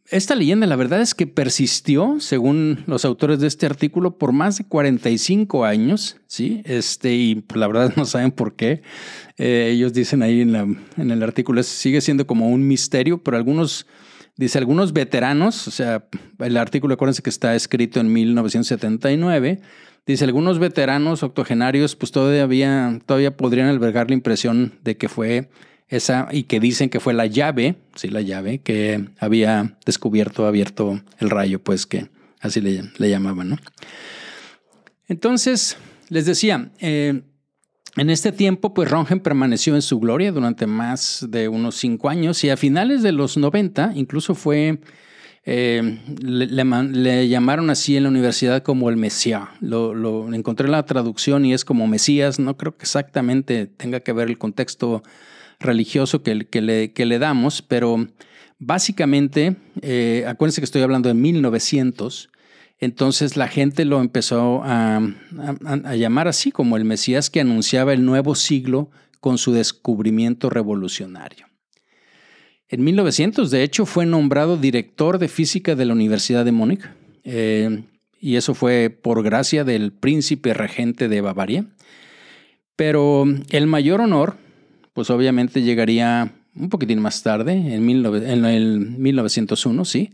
esta 0.08 0.34
leyenda, 0.34 0.66
la 0.66 0.76
verdad 0.76 1.02
es 1.02 1.14
que 1.14 1.26
persistió, 1.26 2.16
según 2.18 2.82
los 2.86 3.04
autores 3.04 3.40
de 3.40 3.46
este 3.46 3.66
artículo, 3.66 4.16
por 4.16 4.32
más 4.32 4.58
de 4.58 4.64
45 4.64 5.64
años, 5.64 6.16
¿sí? 6.26 6.62
Este, 6.64 7.14
y 7.14 7.44
la 7.54 7.66
verdad 7.66 7.92
no 7.96 8.06
saben 8.06 8.30
por 8.30 8.56
qué. 8.56 8.82
Eh, 9.36 9.70
ellos 9.72 9.92
dicen 9.92 10.22
ahí 10.22 10.40
en 10.40 11.10
el 11.10 11.22
artículo, 11.22 11.62
sigue 11.62 12.00
siendo 12.00 12.26
como 12.26 12.48
un 12.48 12.66
misterio, 12.66 13.22
pero 13.22 13.36
algunos, 13.36 13.86
dice, 14.36 14.56
algunos 14.56 14.94
veteranos, 14.94 15.68
o 15.68 15.70
sea, 15.70 16.06
el 16.38 16.56
artículo, 16.56 16.94
acuérdense 16.94 17.22
que 17.22 17.30
está 17.30 17.54
escrito 17.54 18.00
en 18.00 18.12
1979, 18.12 19.60
dice, 20.06 20.24
algunos 20.24 20.58
veteranos 20.58 21.22
octogenarios, 21.22 21.96
pues 21.96 22.12
todavía, 22.12 22.98
todavía 23.04 23.36
podrían 23.36 23.68
albergar 23.68 24.08
la 24.08 24.14
impresión 24.14 24.78
de 24.82 24.96
que 24.96 25.10
fue 25.10 25.50
esa 25.88 26.28
y 26.32 26.44
que 26.44 26.60
dicen 26.60 26.88
que 26.88 27.00
fue 27.00 27.14
la 27.14 27.26
llave, 27.26 27.76
sí, 27.94 28.08
la 28.08 28.20
llave 28.20 28.60
que 28.60 29.08
había 29.18 29.76
descubierto, 29.84 30.46
abierto 30.46 31.00
el 31.18 31.30
rayo, 31.30 31.62
pues 31.62 31.86
que 31.86 32.08
así 32.40 32.60
le, 32.60 32.82
le 32.98 33.10
llamaban, 33.10 33.50
¿no? 33.50 33.58
Entonces, 35.08 35.76
les 36.08 36.24
decía, 36.26 36.70
eh, 36.80 37.22
en 37.96 38.08
este 38.08 38.32
tiempo, 38.32 38.72
pues 38.72 38.90
Rongen 38.90 39.20
permaneció 39.20 39.74
en 39.74 39.82
su 39.82 40.00
gloria 40.00 40.32
durante 40.32 40.66
más 40.66 41.26
de 41.28 41.48
unos 41.48 41.76
cinco 41.76 42.08
años 42.08 42.42
y 42.42 42.48
a 42.48 42.56
finales 42.56 43.02
de 43.02 43.12
los 43.12 43.36
90 43.36 43.92
incluso 43.94 44.34
fue, 44.34 44.80
eh, 45.44 45.98
le, 46.22 47.28
llamaron 47.28 47.68
así 47.68 47.96
en 47.96 48.04
la 48.04 48.08
universidad 48.08 48.62
como 48.62 48.88
el 48.88 48.96
Mesías. 48.96 49.42
Lo, 49.60 49.94
lo, 49.94 50.32
encontré 50.32 50.68
la 50.68 50.86
traducción 50.86 51.44
y 51.44 51.52
es 51.52 51.66
como 51.66 51.86
Mesías, 51.86 52.38
no 52.38 52.56
creo 52.56 52.74
que 52.74 52.84
exactamente 52.84 53.66
tenga 53.66 54.00
que 54.00 54.14
ver 54.14 54.28
el 54.28 54.38
contexto 54.38 55.02
religioso 55.62 56.22
que, 56.22 56.34
le, 56.34 56.92
que 56.92 57.06
le, 57.06 57.18
damos, 57.18 57.62
pero 57.62 58.08
básicamente, 58.58 59.56
eh, 59.80 60.24
acuérdense 60.26 60.60
que 60.60 60.66
estoy 60.66 60.82
hablando 60.82 61.08
de 61.08 61.14
1900, 61.14 62.30
entonces 62.78 63.36
la 63.36 63.48
gente 63.48 63.84
lo 63.84 64.00
empezó 64.00 64.62
a, 64.64 65.00
a, 65.64 65.96
llamar 65.96 66.28
así 66.28 66.50
como 66.50 66.76
el 66.76 66.84
Mesías 66.84 67.30
que 67.30 67.40
anunciaba 67.40 67.92
el 67.92 68.04
nuevo 68.04 68.34
siglo 68.34 68.90
con 69.20 69.38
su 69.38 69.52
descubrimiento 69.52 70.50
revolucionario. 70.50 71.46
En 72.68 72.82
1900, 72.82 73.50
de 73.50 73.62
hecho, 73.62 73.86
fue 73.86 74.06
nombrado 74.06 74.56
director 74.56 75.18
de 75.18 75.28
física 75.28 75.76
de 75.76 75.84
la 75.84 75.92
Universidad 75.92 76.44
de 76.44 76.52
Múnich, 76.52 76.82
eh, 77.22 77.84
y 78.22 78.36
eso 78.36 78.54
fue 78.54 78.88
por 78.88 79.22
gracia 79.22 79.64
del 79.64 79.92
príncipe 79.92 80.54
regente 80.54 81.08
de 81.08 81.20
Bavaria. 81.20 81.66
Pero 82.76 83.24
el 83.50 83.66
mayor 83.66 84.00
honor 84.00 84.36
pues 84.92 85.10
obviamente 85.10 85.62
llegaría 85.62 86.32
un 86.54 86.68
poquitín 86.68 87.00
más 87.00 87.22
tarde, 87.22 87.52
en, 87.52 88.44
el 88.44 88.80
1901, 88.80 89.84
sí, 89.84 90.10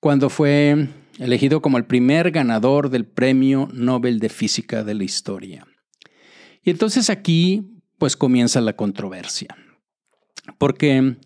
cuando 0.00 0.30
fue 0.30 0.88
elegido 1.18 1.60
como 1.60 1.78
el 1.78 1.84
primer 1.84 2.30
ganador 2.30 2.90
del 2.90 3.04
Premio 3.04 3.68
Nobel 3.72 4.18
de 4.18 4.28
Física 4.28 4.82
de 4.82 4.94
la 4.94 5.04
historia. 5.04 5.66
Y 6.62 6.70
entonces 6.70 7.10
aquí 7.10 7.82
pues 7.98 8.16
comienza 8.16 8.60
la 8.60 8.74
controversia. 8.74 9.56
Porque 10.58 11.16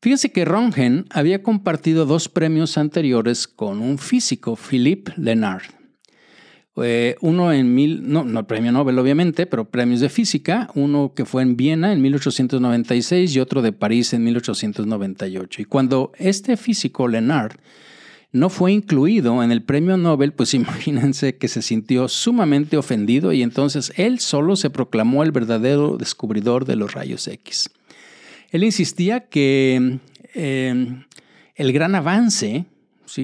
fíjense 0.00 0.30
que 0.30 0.44
Röntgen 0.44 1.06
había 1.10 1.42
compartido 1.42 2.06
dos 2.06 2.28
premios 2.28 2.76
anteriores 2.76 3.48
con 3.48 3.80
un 3.80 3.98
físico, 3.98 4.56
Philippe 4.56 5.12
Lenard. 5.16 5.81
Eh, 6.76 7.16
uno 7.20 7.52
en 7.52 7.74
mil, 7.74 8.10
no, 8.10 8.24
no 8.24 8.46
premio 8.46 8.72
Nobel 8.72 8.98
obviamente, 8.98 9.46
pero 9.46 9.66
premios 9.66 10.00
de 10.00 10.08
física, 10.08 10.70
uno 10.74 11.12
que 11.14 11.26
fue 11.26 11.42
en 11.42 11.56
Viena 11.56 11.92
en 11.92 12.00
1896 12.00 13.36
y 13.36 13.40
otro 13.40 13.60
de 13.60 13.72
París 13.72 14.14
en 14.14 14.24
1898. 14.24 15.62
Y 15.62 15.64
cuando 15.66 16.12
este 16.18 16.56
físico, 16.56 17.08
Lenard, 17.08 17.56
no 18.32 18.48
fue 18.48 18.72
incluido 18.72 19.42
en 19.42 19.52
el 19.52 19.62
premio 19.62 19.98
Nobel, 19.98 20.32
pues 20.32 20.54
imagínense 20.54 21.36
que 21.36 21.48
se 21.48 21.60
sintió 21.60 22.08
sumamente 22.08 22.78
ofendido 22.78 23.32
y 23.32 23.42
entonces 23.42 23.92
él 23.96 24.18
solo 24.18 24.56
se 24.56 24.70
proclamó 24.70 25.22
el 25.22 25.32
verdadero 25.32 25.98
descubridor 25.98 26.64
de 26.64 26.76
los 26.76 26.92
rayos 26.92 27.28
X. 27.28 27.70
Él 28.50 28.64
insistía 28.64 29.28
que 29.28 29.98
eh, 30.34 31.04
el 31.54 31.72
gran 31.72 31.94
avance 31.94 32.66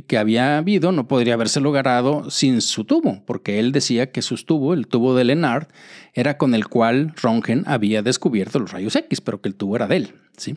que 0.06 0.18
había 0.18 0.58
habido 0.58 0.92
no 0.92 1.08
podría 1.08 1.34
haberse 1.34 1.60
logrado 1.60 2.30
sin 2.30 2.60
su 2.60 2.84
tubo, 2.84 3.22
porque 3.24 3.58
él 3.58 3.72
decía 3.72 4.10
que 4.10 4.22
su 4.22 4.36
tubo, 4.36 4.74
el 4.74 4.86
tubo 4.86 5.14
de 5.14 5.24
Lenard, 5.24 5.68
era 6.12 6.36
con 6.36 6.54
el 6.54 6.68
cual 6.68 7.14
Röntgen 7.14 7.64
había 7.66 8.02
descubierto 8.02 8.58
los 8.58 8.72
rayos 8.72 8.96
X, 8.96 9.20
pero 9.20 9.40
que 9.40 9.48
el 9.48 9.54
tubo 9.54 9.76
era 9.76 9.86
de 9.86 9.96
él. 9.96 10.14
¿sí? 10.36 10.56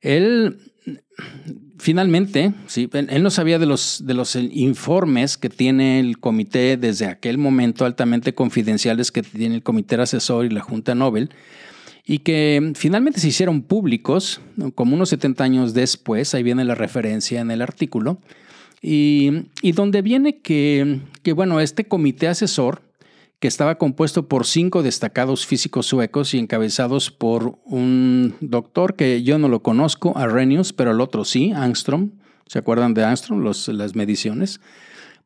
Él 0.00 0.58
finalmente, 1.78 2.52
¿sí? 2.66 2.88
él 2.92 3.22
no 3.22 3.30
sabía 3.30 3.58
de 3.58 3.66
los, 3.66 4.04
de 4.06 4.14
los 4.14 4.36
informes 4.36 5.36
que 5.36 5.48
tiene 5.48 5.98
el 5.98 6.18
comité 6.18 6.76
desde 6.76 7.06
aquel 7.06 7.38
momento 7.38 7.84
altamente 7.84 8.34
confidenciales 8.34 9.10
que 9.10 9.22
tiene 9.22 9.56
el 9.56 9.62
comité 9.62 9.96
asesor 9.96 10.46
y 10.46 10.50
la 10.50 10.60
Junta 10.60 10.94
Nobel, 10.94 11.30
y 12.06 12.20
que 12.20 12.72
finalmente 12.76 13.20
se 13.20 13.28
hicieron 13.28 13.62
públicos 13.62 14.40
como 14.76 14.94
unos 14.94 15.08
70 15.08 15.42
años 15.42 15.74
después, 15.74 16.34
ahí 16.34 16.44
viene 16.44 16.64
la 16.64 16.76
referencia 16.76 17.40
en 17.40 17.50
el 17.50 17.60
artículo, 17.60 18.18
y, 18.80 19.42
donde 19.74 20.00
viene 20.02 20.38
que, 20.38 21.00
que, 21.24 21.32
bueno, 21.32 21.58
este 21.58 21.86
comité 21.88 22.28
asesor, 22.28 22.82
que 23.40 23.48
estaba 23.48 23.76
compuesto 23.76 24.28
por 24.28 24.46
cinco 24.46 24.82
destacados 24.82 25.44
físicos 25.44 25.86
suecos 25.86 26.32
y 26.32 26.38
encabezados 26.38 27.10
por 27.10 27.58
un 27.64 28.36
doctor 28.40 28.94
que 28.94 29.24
yo 29.24 29.38
no 29.38 29.48
lo 29.48 29.62
conozco, 29.62 30.16
Arrhenius, 30.16 30.72
pero 30.72 30.92
el 30.92 31.00
otro 31.00 31.24
sí, 31.24 31.52
Angstrom. 31.52 32.12
¿Se 32.46 32.60
acuerdan 32.60 32.94
de 32.94 33.04
Angstrom, 33.04 33.40
los, 33.40 33.66
las 33.68 33.96
mediciones? 33.96 34.60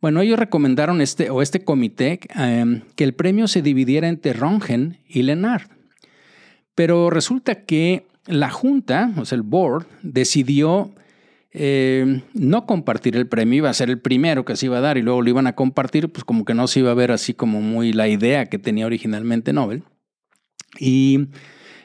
Bueno, 0.01 0.23
ellos 0.23 0.39
recomendaron 0.39 1.03
este, 1.03 1.29
o 1.29 1.43
este 1.43 1.63
comité 1.63 2.19
eh, 2.37 2.83
que 2.97 3.05
el 3.05 3.15
premio 3.15 3.47
se 3.47 3.61
dividiera 3.61 4.09
entre 4.09 4.33
Röntgen 4.33 4.99
y 5.07 5.23
Lenard. 5.23 5.69
Pero 6.75 7.11
resulta 7.11 7.65
que 7.65 8.07
la 8.27 8.51
Junta, 8.51 9.13
o 9.17 9.25
sea, 9.25 9.37
el 9.37 9.43
board, 9.43 9.87
decidió 10.03 10.93
eh, 11.53 12.23
no 12.33 12.67
compartir 12.67 13.17
el 13.17 13.27
premio, 13.27 13.59
iba 13.59 13.71
a 13.71 13.75
ser 13.75 13.91
el 13.91 13.99
primero 13.99 14.45
que 14.45 14.57
se 14.57 14.67
iba 14.67 14.79
a 14.79 14.83
dar 14.83 14.99
y 14.99 15.03
luego 15.03 15.23
lo 15.23 15.31
iban 15.31 15.47
a 15.47 15.57
compartir, 15.57 16.11
pues 16.11 16.25
como 16.25 16.45
que 16.45 16.55
no 16.55 16.69
se 16.69 16.81
iba 16.81 16.91
a 16.91 16.95
ver 16.95 17.11
así 17.11 17.35
como 17.35 17.61
muy 17.61 17.93
la 17.93 18.09
idea 18.09 18.47
que 18.47 18.59
tenía 18.59 18.87
originalmente 18.87 19.53
Nobel. 19.53 19.83
Y 20.79 21.29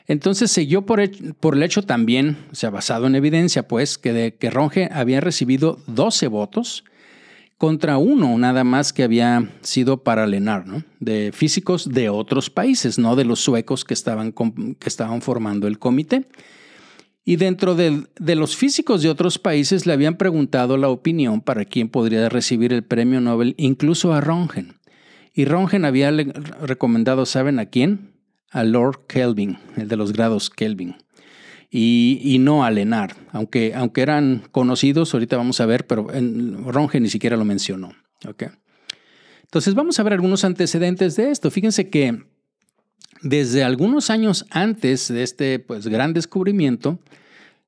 entonces 0.07 0.51
siguió 0.51 0.85
por, 0.85 1.01
por 1.39 1.55
el 1.55 1.63
hecho 1.63 1.81
también, 1.81 2.37
o 2.51 2.55
sea, 2.55 2.69
basado 2.69 3.07
en 3.07 3.15
evidencia, 3.15 3.67
pues, 3.67 3.97
que, 3.97 4.13
de, 4.13 4.35
que 4.35 4.51
Ronge 4.51 4.89
había 4.91 5.19
recibido 5.19 5.79
12 5.87 6.27
votos 6.27 6.83
contra 7.57 7.97
uno 7.97 8.37
nada 8.37 8.63
más 8.63 8.91
que 8.91 9.03
había 9.03 9.49
sido 9.61 10.03
para 10.03 10.27
Lenar, 10.27 10.67
¿no? 10.67 10.83
de 10.99 11.31
físicos 11.33 11.89
de 11.89 12.09
otros 12.09 12.49
países, 12.49 12.99
no 12.99 13.15
de 13.15 13.25
los 13.25 13.39
suecos 13.39 13.85
que 13.85 13.93
estaban, 13.93 14.33
que 14.33 14.89
estaban 14.89 15.21
formando 15.21 15.67
el 15.67 15.79
comité. 15.79 16.27
Y 17.23 17.37
dentro 17.37 17.73
de, 17.73 18.03
de, 18.19 18.35
los 18.35 18.55
físicos 18.55 19.01
de 19.01 19.09
otros 19.09 19.39
países 19.39 19.87
le 19.87 19.93
habían 19.93 20.15
preguntado 20.15 20.77
la 20.77 20.89
opinión 20.89 21.41
para 21.41 21.65
quién 21.65 21.89
podría 21.89 22.29
recibir 22.29 22.71
el 22.71 22.83
premio 22.83 23.19
Nobel, 23.19 23.55
incluso 23.57 24.13
a 24.13 24.21
Röntgen. 24.21 24.75
Y 25.33 25.45
Röntgen 25.45 25.85
había 25.85 26.11
recomendado, 26.11 27.25
¿saben 27.25 27.57
a 27.57 27.65
quién? 27.65 28.13
A 28.51 28.63
Lord 28.63 29.07
Kelvin, 29.07 29.57
el 29.75 29.87
de 29.87 29.97
los 29.97 30.13
grados 30.13 30.51
Kelvin. 30.51 30.97
Y, 31.77 32.37
no 32.39 32.63
a 32.63 32.71
Lenard, 32.71 33.17
aunque, 33.33 33.73
aunque 33.75 34.01
eran 34.01 34.43
conocidos, 34.53 35.13
ahorita 35.13 35.35
vamos 35.35 35.59
a 35.59 35.65
ver, 35.65 35.85
pero 35.85 36.13
en, 36.13 36.71
Röntgen 36.71 37.03
ni 37.03 37.09
siquiera 37.09 37.35
lo 37.35 37.43
mencionó. 37.43 37.91
Okay. 38.25 38.47
Entonces 39.43 39.73
vamos 39.73 39.99
a 39.99 40.03
ver 40.03 40.13
algunos 40.13 40.45
antecedentes 40.45 41.17
de 41.17 41.31
esto. 41.31 41.51
Fíjense 41.51 41.89
que 41.89 42.23
desde 43.21 43.65
algunos 43.65 44.09
años 44.09 44.45
antes 44.51 45.09
de 45.09 45.23
este 45.23 45.59
pues, 45.59 45.87
gran 45.87 46.13
descubrimiento, 46.13 46.99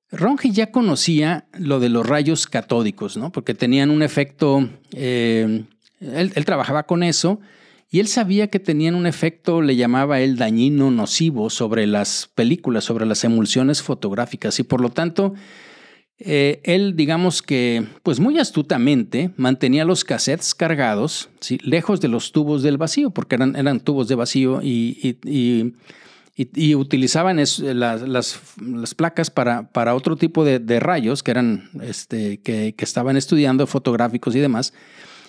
Röntgen 0.09 0.53
ya 0.53 0.71
conocía 0.71 1.45
lo 1.59 1.81
de 1.81 1.89
los 1.89 2.07
rayos 2.07 2.47
catódicos, 2.47 3.17
¿no? 3.17 3.33
porque 3.33 3.55
tenían 3.55 3.89
un 3.89 4.03
efecto, 4.03 4.69
eh, 4.93 5.65
él, 5.99 6.45
trabajaba 6.45 6.83
con 6.83 7.03
eso 7.03 7.41
y 7.89 7.99
él 7.99 8.07
sabía 8.07 8.47
que 8.47 8.59
tenían 8.59 8.95
un 8.95 9.07
efecto, 9.07 9.61
le 9.61 9.75
llamaba 9.75 10.19
él 10.19 10.35
dañino, 10.35 10.91
nocivo 10.91 11.49
sobre 11.49 11.87
las 11.87 12.29
películas, 12.35 12.83
sobre 12.83 13.05
las 13.05 13.23
emulsiones 13.23 13.81
fotográficas. 13.81 14.59
Y 14.59 14.63
por 14.63 14.81
lo 14.81 14.89
tanto, 14.89 15.33
eh, 16.19 16.59
él 16.63 16.95
digamos 16.95 17.41
que, 17.41 17.85
pues 18.03 18.19
muy 18.19 18.39
astutamente, 18.39 19.31
mantenía 19.37 19.85
los 19.85 20.03
cassettes 20.03 20.53
cargados, 20.53 21.29
lejos 21.63 22.01
de 22.01 22.09
los 22.09 22.31
tubos 22.33 22.61
del 22.61 22.77
vacío, 22.77 23.11
porque 23.11 23.35
eran, 23.35 23.79
tubos 23.79 24.07
de 24.07 24.15
vacío 24.15 24.61
y 24.61 25.73
y, 26.37 26.75
utilizaban 26.75 27.37
las, 27.37 27.59
las, 27.59 28.39
placas 28.95 29.31
para, 29.31 29.69
para, 29.69 29.95
otro 29.95 30.15
tipo 30.17 30.45
de, 30.45 30.79
rayos 30.79 31.23
que 31.23 31.31
eran 31.31 31.69
este, 31.81 32.39
que, 32.41 32.75
que, 32.77 32.85
estaban 32.85 33.17
estudiando 33.17 33.65
fotográficos 33.65 34.35
y 34.35 34.39
demás, 34.39 34.71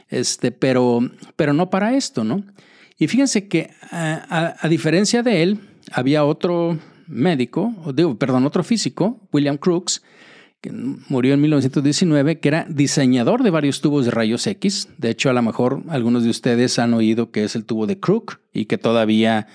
este, 0.09 0.53
pero, 0.53 1.01
pero 1.37 1.53
no 1.53 1.71
para 1.71 1.97
esto, 1.97 2.25
¿no? 2.25 2.45
Y 2.99 3.07
fíjense 3.07 3.47
que 3.47 3.71
a, 3.91 4.67
diferencia 4.69 5.23
de 5.23 5.43
él, 5.43 5.61
había 5.93 6.25
otro 6.25 6.79
médico, 7.07 7.73
digo, 7.95 8.19
perdón, 8.19 8.45
otro 8.45 8.65
físico, 8.65 9.21
William 9.33 9.57
Crookes, 9.57 10.03
que 10.61 10.73
murió 10.73 11.35
en 11.35 11.41
1919, 11.41 12.41
que 12.41 12.49
era 12.49 12.67
diseñador 12.69 13.45
de 13.45 13.51
varios 13.51 13.81
tubos 13.81 14.05
de 14.05 14.11
rayos 14.11 14.47
X. 14.47 14.89
De 14.99 15.11
hecho, 15.11 15.31
a 15.31 15.33
lo 15.33 15.43
mejor 15.43 15.85
algunos 15.89 16.25
de 16.25 16.31
ustedes 16.31 16.81
han 16.81 16.93
oído 16.95 17.31
que 17.31 17.45
es 17.45 17.55
el 17.55 17.65
tubo 17.65 17.87
de 17.87 18.01
Crook 18.01 18.41
y 18.53 18.65
que 18.65 18.77
todavía 18.77 19.47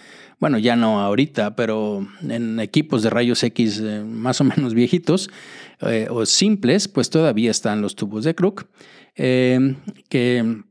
bueno, 0.44 0.58
ya 0.58 0.76
no 0.76 1.00
ahorita, 1.00 1.56
pero 1.56 2.06
en 2.22 2.60
equipos 2.60 3.02
de 3.02 3.10
rayos 3.10 3.42
X 3.44 3.80
eh, 3.82 4.04
más 4.06 4.42
o 4.42 4.44
menos 4.44 4.74
viejitos 4.74 5.30
eh, 5.80 6.08
o 6.10 6.26
simples, 6.26 6.90
pues 6.90 7.10
todavía 7.10 7.50
están 7.50 7.82
los 7.82 7.96
tubos 7.96 8.26
de 8.26 8.36
Crook, 8.36 8.66
eh, 9.16 9.76
que, 10.10 10.64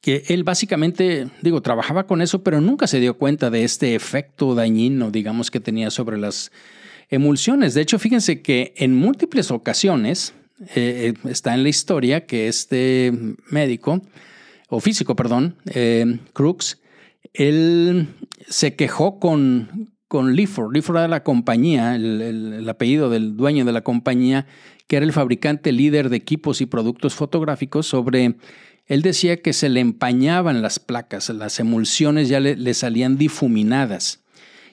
que 0.00 0.24
él 0.28 0.44
básicamente, 0.44 1.28
digo, 1.42 1.62
trabajaba 1.62 2.06
con 2.06 2.22
eso, 2.22 2.42
pero 2.42 2.60
nunca 2.60 2.86
se 2.86 3.00
dio 3.00 3.18
cuenta 3.18 3.50
de 3.50 3.64
este 3.64 3.94
efecto 3.94 4.54
dañino, 4.54 5.10
digamos, 5.10 5.50
que 5.50 5.60
tenía 5.60 5.90
sobre 5.90 6.18
las 6.18 6.50
emulsiones. 7.08 7.74
De 7.74 7.82
hecho, 7.82 7.98
fíjense 7.98 8.42
que 8.42 8.72
en 8.76 8.94
múltiples 8.94 9.50
ocasiones 9.50 10.34
está 10.74 11.54
en 11.54 11.62
la 11.62 11.68
historia 11.70 12.26
que 12.26 12.48
este 12.48 13.12
médico, 13.50 14.02
o 14.68 14.80
físico, 14.80 15.16
perdón, 15.16 15.56
Crooks, 16.34 16.80
él 17.32 18.08
se 18.48 18.74
quejó 18.74 19.18
con, 19.18 19.90
con 20.08 20.34
Lifford. 20.34 20.74
Lifford 20.74 20.98
era 20.98 21.08
la 21.08 21.22
compañía, 21.22 21.94
el, 21.94 22.68
apellido 22.68 23.10
del 23.10 23.36
dueño 23.36 23.64
de 23.64 23.72
la 23.72 23.82
compañía, 23.82 24.46
que 24.90 24.96
era 24.96 25.06
el 25.06 25.12
fabricante 25.12 25.70
líder 25.70 26.08
de 26.08 26.16
equipos 26.16 26.60
y 26.60 26.66
productos 26.66 27.14
fotográficos, 27.14 27.86
sobre... 27.86 28.34
Él 28.86 29.02
decía 29.02 29.40
que 29.40 29.52
se 29.52 29.68
le 29.68 29.78
empañaban 29.78 30.62
las 30.62 30.80
placas, 30.80 31.28
las 31.28 31.60
emulsiones 31.60 32.28
ya 32.28 32.40
le, 32.40 32.74
salían 32.74 33.16
difuminadas. 33.16 34.24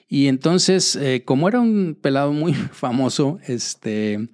Y 0.08 0.26
entonces, 0.26 0.96
eh, 0.96 1.22
como 1.24 1.46
era 1.46 1.60
un 1.60 1.96
pelado 2.02 2.32
muy 2.32 2.52
famoso, 2.72 3.38
este, 3.46 4.28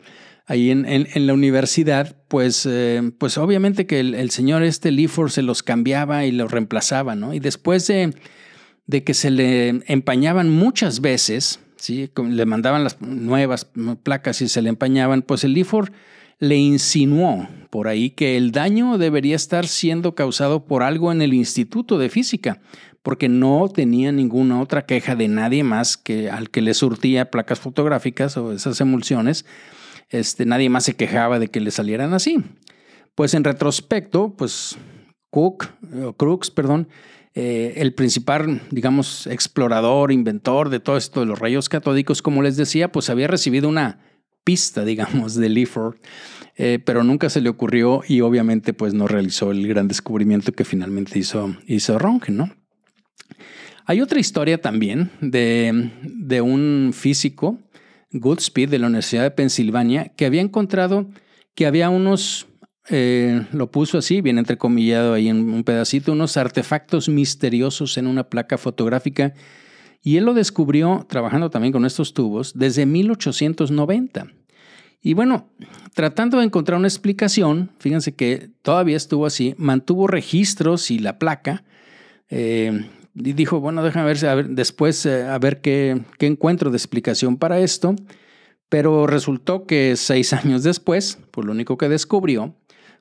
ahí 0.47 0.71
en, 0.71 0.87
en, 0.87 1.27
la 1.27 1.35
universidad, 1.35 2.17
pues, 2.29 2.65
eh, 2.65 3.03
pues 3.19 3.37
obviamente 3.37 3.87
que 3.87 4.01
el, 4.01 4.31
señor 4.31 4.63
este 4.63 4.91
Lifford 4.91 5.29
se 5.29 5.43
los 5.43 5.63
cambiaba 5.63 6.25
y 6.25 6.33
los 6.33 6.51
reemplazaba, 6.51 7.15
¿no? 7.15 7.35
Y 7.35 7.41
después 7.41 7.87
de, 7.89 8.15
de 8.87 9.05
que 9.05 9.13
se 9.13 9.31
le 9.31 9.83
empañaban 9.87 10.49
muchas 10.49 11.03
veces, 11.03 11.61
¿sí? 11.85 12.11
le 12.17 12.47
mandaban 12.47 12.83
las 12.83 13.01
nuevas 13.03 13.71
placas 14.03 14.41
y 14.41 14.49
se 14.49 14.63
le 14.63 14.71
empañaban, 14.71 15.21
pues 15.21 15.45
el 15.45 15.53
Lifford 15.53 15.91
le 16.39 16.57
insinuó 16.57 17.47
por 17.71 17.89
ahí 17.89 18.11
que 18.11 18.37
el 18.37 18.53
daño 18.53 18.97
debería 18.97 19.37
estar 19.37 19.67
siendo 19.67 20.15
causado 20.15 20.65
por 20.65 20.83
algo 20.83 21.13
en 21.13 21.21
el 21.21 21.35
Instituto 21.35 21.99
de 21.99 22.09
Física, 22.09 22.61
porque 23.03 23.29
no 23.29 23.69
tenía 23.69 24.13
ninguna 24.13 24.61
otra 24.61 24.87
queja 24.87 25.15
de 25.15 25.29
nadie 25.29 25.63
más 25.63 25.97
que 25.97 26.31
al 26.31 26.49
que 26.51 26.63
le 26.63 26.73
surtía 26.73 27.31
placas 27.31 27.61
fotográficas 27.61 28.37
o 28.39 28.53
esas 28.53 28.81
emulsiones 28.81 29.45
este, 30.09 30.47
nadie 30.47 30.71
más 30.71 30.85
se 30.85 30.97
quejaba 30.97 31.39
de 31.39 31.49
que 31.49 31.61
le 31.61 31.71
salieran 31.71 32.15
así. 32.15 32.43
Pues 33.15 33.35
en 33.35 33.45
retrospecto, 33.45 34.35
pues 34.37 34.77
Cook, 35.31 35.67
o 36.05 36.13
Crooks, 36.15 36.51
perdón, 36.51 36.89
eh, 37.35 37.75
el 37.77 37.95
principal, 37.95 38.63
digamos, 38.71 39.27
explorador, 39.27 40.13
inventor 40.13 40.69
de 40.69 40.81
todo 40.81 40.97
esto 40.97 41.21
de 41.21 41.27
los 41.27 41.39
rayos 41.39 41.69
catódicos, 41.69 42.23
como 42.23 42.43
les 42.43 42.57
decía, 42.57 42.93
pues 42.93 43.11
había 43.11 43.27
recibido 43.27 43.69
una 43.69 44.01
pista, 44.45 44.85
digamos, 44.85 45.35
de 45.35 45.49
Leaford, 45.49 45.97
eh, 46.57 46.79
pero 46.85 47.03
nunca 47.03 47.31
se 47.31 47.41
le 47.41 47.49
ocurrió 47.49 48.03
y 48.07 48.21
obviamente 48.21 48.73
pues 48.73 48.95
no 48.95 49.09
realizó 49.09 49.51
el 49.51 49.67
gran 49.67 49.89
descubrimiento 49.89 50.53
que 50.53 50.65
finalmente 50.65 51.19
hizo, 51.19 51.57
hizo 51.67 51.99
¿no? 52.29 52.55
Hay 53.87 54.01
otra 54.01 54.21
historia 54.21 54.61
también 54.61 55.11
de, 55.21 55.91
de 56.03 56.41
un 56.41 56.93
físico 56.95 57.59
Goodspeed 58.13 58.71
de 58.71 58.79
la 58.79 58.87
Universidad 58.87 59.25
de 59.25 59.31
Pensilvania, 59.33 60.13
que 60.17 60.25
había 60.25 60.41
encontrado 60.41 61.11
que 61.55 61.67
había 61.67 61.91
unos, 61.91 62.47
eh, 62.89 63.47
lo 63.53 63.71
puso 63.71 63.99
así, 63.99 64.21
bien 64.21 64.39
entrecomillado 64.39 65.15
ahí 65.15 65.29
en 65.29 65.53
un 65.53 65.65
pedacito, 65.65 66.13
unos 66.13 66.37
artefactos 66.37 67.09
misteriosos 67.09 67.97
en 67.97 68.07
una 68.07 68.25
placa 68.25 68.59
fotográfica. 68.59 69.33
Y 70.03 70.19
él 70.19 70.25
lo 70.25 70.35
descubrió 70.35 71.07
trabajando 71.09 71.49
también 71.49 71.73
con 71.73 71.87
estos 71.87 72.13
tubos 72.13 72.53
desde 72.55 72.85
1890. 72.85 74.27
Y 75.01 75.15
bueno, 75.15 75.49
tratando 75.95 76.39
de 76.39 76.45
encontrar 76.45 76.79
una 76.79 76.89
explicación, 76.89 77.71
fíjense 77.79 78.15
que 78.15 78.51
todavía 78.63 78.97
estuvo 78.97 79.27
así, 79.27 79.55
mantuvo 79.57 80.07
registros 80.07 80.91
y 80.91 80.99
la 80.99 81.19
placa, 81.19 81.65
eh, 82.29 82.89
y 83.15 83.33
dijo, 83.33 83.61
bueno, 83.61 83.83
déjame 83.83 84.13
ver, 84.13 84.49
después 84.49 85.07
eh, 85.07 85.25
a 85.25 85.39
ver 85.39 85.61
qué, 85.61 86.03
qué 86.19 86.27
encuentro 86.27 86.71
de 86.71 86.77
explicación 86.77 87.37
para 87.37 87.61
esto. 87.61 87.95
Pero 88.69 89.07
resultó 89.07 89.67
que 89.67 89.95
seis 89.97 90.33
años 90.35 90.63
después, 90.63 91.19
pues 91.31 91.47
lo 91.47 91.53
único 91.53 91.79
que 91.79 91.89
descubrió 91.89 92.55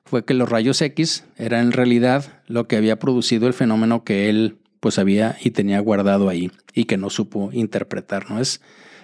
fue 0.04 0.24
que 0.24 0.34
los 0.34 0.48
rayos 0.48 0.80
X 0.82 1.24
eran 1.36 1.66
en 1.66 1.72
realidad 1.72 2.42
lo 2.46 2.68
que 2.68 2.76
había 2.76 2.98
producido 2.98 3.46
el 3.46 3.54
fenómeno 3.54 4.04
que 4.04 4.28
él 4.28 4.58
pues 4.80 4.98
había 4.98 5.36
y 5.42 5.50
tenía 5.50 5.80
guardado 5.80 6.28
ahí 6.28 6.50
y 6.74 6.84
que 6.84 6.98
no 6.98 7.08
supo 7.08 7.50
interpretar, 7.52 8.30
¿no? 8.30 8.38
Es, 8.40 8.60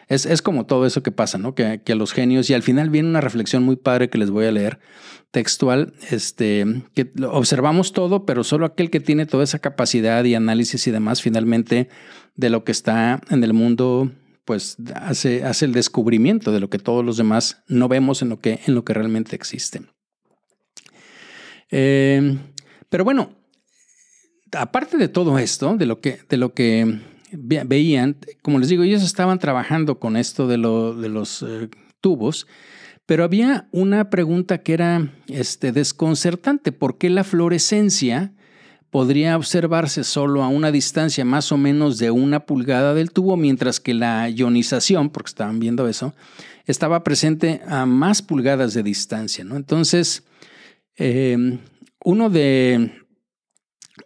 es, 0.08 0.42
como 0.42 0.66
todo 0.66 0.86
eso 0.86 1.02
que 1.02 1.12
pasa, 1.12 1.38
¿no? 1.38 1.54
Que, 1.54 1.80
que, 1.82 1.92
a 1.92 1.96
los 1.96 2.12
genios, 2.12 2.50
y 2.50 2.54
al 2.54 2.62
final 2.62 2.90
viene 2.90 3.08
una 3.08 3.20
reflexión 3.20 3.62
muy 3.62 3.76
padre 3.76 4.10
que 4.10 4.18
les 4.18 4.30
voy 4.30 4.44
a 4.44 4.52
leer, 4.52 4.80
textual, 5.30 5.94
este, 6.10 6.66
que 6.94 7.12
observamos 7.30 7.92
todo, 7.92 8.26
pero 8.26 8.42
solo 8.44 8.66
aquel 8.66 8.90
que 8.90 9.00
tiene 9.00 9.24
toda 9.24 9.44
esa 9.44 9.60
capacidad 9.60 10.24
y 10.24 10.34
análisis 10.34 10.86
y 10.86 10.90
demás, 10.90 11.22
finalmente, 11.22 11.88
de 12.34 12.50
lo 12.50 12.64
que 12.64 12.72
está 12.72 13.20
en 13.30 13.44
el 13.44 13.54
mundo, 13.54 14.10
pues 14.44 14.76
hace, 14.96 15.44
hace 15.44 15.64
el 15.64 15.72
descubrimiento 15.72 16.52
de 16.52 16.60
lo 16.60 16.68
que 16.68 16.78
todos 16.78 17.04
los 17.04 17.16
demás 17.16 17.62
no 17.68 17.88
vemos 17.88 18.20
en 18.20 18.30
lo 18.30 18.40
que, 18.40 18.60
en 18.66 18.74
lo 18.74 18.84
que 18.84 18.94
realmente 18.94 19.36
existe. 19.36 19.82
Eh, 21.70 22.38
pero 22.88 23.04
bueno, 23.04 23.30
aparte 24.52 24.96
de 24.96 25.08
todo 25.08 25.38
esto, 25.38 25.76
de 25.76 25.86
lo 25.86 26.00
que, 26.00 26.20
de 26.28 26.36
lo 26.36 26.54
que 26.54 27.00
veían, 27.32 28.16
como 28.42 28.58
les 28.58 28.68
digo, 28.68 28.82
ellos 28.82 29.02
estaban 29.02 29.38
trabajando 29.38 29.98
con 29.98 30.16
esto 30.16 30.48
de, 30.48 30.56
de 30.56 31.08
los 31.08 31.42
eh, 31.42 31.68
tubos, 32.00 32.46
pero 33.06 33.24
había 33.24 33.68
una 33.72 34.10
pregunta 34.10 34.58
que 34.58 34.72
era 34.72 35.12
este, 35.26 35.72
desconcertante. 35.72 36.70
¿Por 36.72 36.96
qué 36.96 37.10
la 37.10 37.24
fluorescencia 37.24 38.32
podría 38.90 39.36
observarse 39.36 40.04
solo 40.04 40.42
a 40.42 40.48
una 40.48 40.72
distancia 40.72 41.24
más 41.24 41.52
o 41.52 41.56
menos 41.56 41.98
de 41.98 42.10
una 42.10 42.40
pulgada 42.46 42.94
del 42.94 43.10
tubo, 43.10 43.36
mientras 43.36 43.80
que 43.80 43.94
la 43.94 44.28
ionización, 44.28 45.10
porque 45.10 45.28
estaban 45.28 45.60
viendo 45.60 45.88
eso, 45.88 46.14
estaba 46.66 47.02
presente 47.02 47.62
a 47.66 47.86
más 47.86 48.22
pulgadas 48.22 48.74
de 48.74 48.82
distancia? 48.82 49.44
¿no? 49.44 49.56
Entonces, 49.56 50.24
eh, 50.96 51.58
uno 52.02 52.30
de 52.30 53.00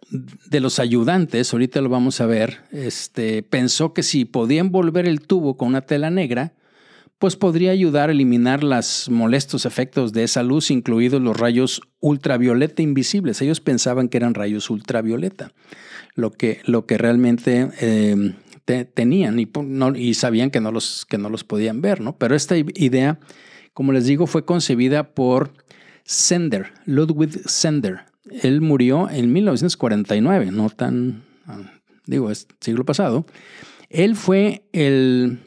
de 0.09 0.59
los 0.59 0.79
ayudantes, 0.79 1.51
ahorita 1.53 1.81
lo 1.81 1.89
vamos 1.89 2.21
a 2.21 2.25
ver, 2.25 2.59
este, 2.71 3.43
pensó 3.43 3.93
que 3.93 4.03
si 4.03 4.25
podía 4.25 4.61
envolver 4.61 5.07
el 5.07 5.21
tubo 5.21 5.57
con 5.57 5.69
una 5.69 5.81
tela 5.81 6.09
negra, 6.09 6.53
pues 7.17 7.35
podría 7.35 7.71
ayudar 7.71 8.09
a 8.09 8.11
eliminar 8.11 8.63
los 8.63 9.09
molestos 9.09 9.65
efectos 9.65 10.11
de 10.11 10.23
esa 10.23 10.43
luz, 10.43 10.69
incluidos 10.69 11.21
los 11.21 11.37
rayos 11.37 11.81
ultravioleta 12.01 12.81
invisibles. 12.81 13.41
Ellos 13.41 13.61
pensaban 13.61 14.09
que 14.09 14.17
eran 14.17 14.33
rayos 14.33 14.69
ultravioleta, 14.69 15.51
lo 16.13 16.31
que, 16.31 16.59
lo 16.65 16.85
que 16.85 16.97
realmente 16.97 17.69
em, 17.79 18.35
tenían 18.93 19.39
y, 19.39 19.47
y, 19.95 20.13
sabían 20.15 20.51
que 20.51 20.59
no, 20.59 20.71
los, 20.71 21.05
que 21.05 21.17
no 21.17 21.29
los 21.29 21.43
podían 21.43 21.81
ver, 21.81 22.01
¿no? 22.01 22.17
Pero 22.17 22.35
esta 22.35 22.57
idea, 22.57 23.19
como 23.73 23.93
les 23.93 24.05
digo, 24.05 24.27
fue 24.27 24.43
concebida 24.43 25.13
por 25.13 25.53
Sender, 26.05 26.71
Ludwig 26.85 27.49
Sender. 27.49 28.05
Él 28.41 28.61
murió 28.61 29.09
en 29.09 29.33
1949, 29.33 30.51
no 30.51 30.69
tan, 30.69 31.25
digo, 32.05 32.31
es 32.31 32.47
siglo 32.61 32.85
pasado. 32.85 33.25
Él 33.89 34.15
fue 34.15 34.69
el 34.71 35.39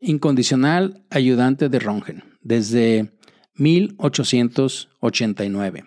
incondicional 0.00 1.04
ayudante 1.10 1.68
de 1.68 1.78
Röntgen 1.78 2.24
desde 2.42 3.12
1889. 3.54 5.84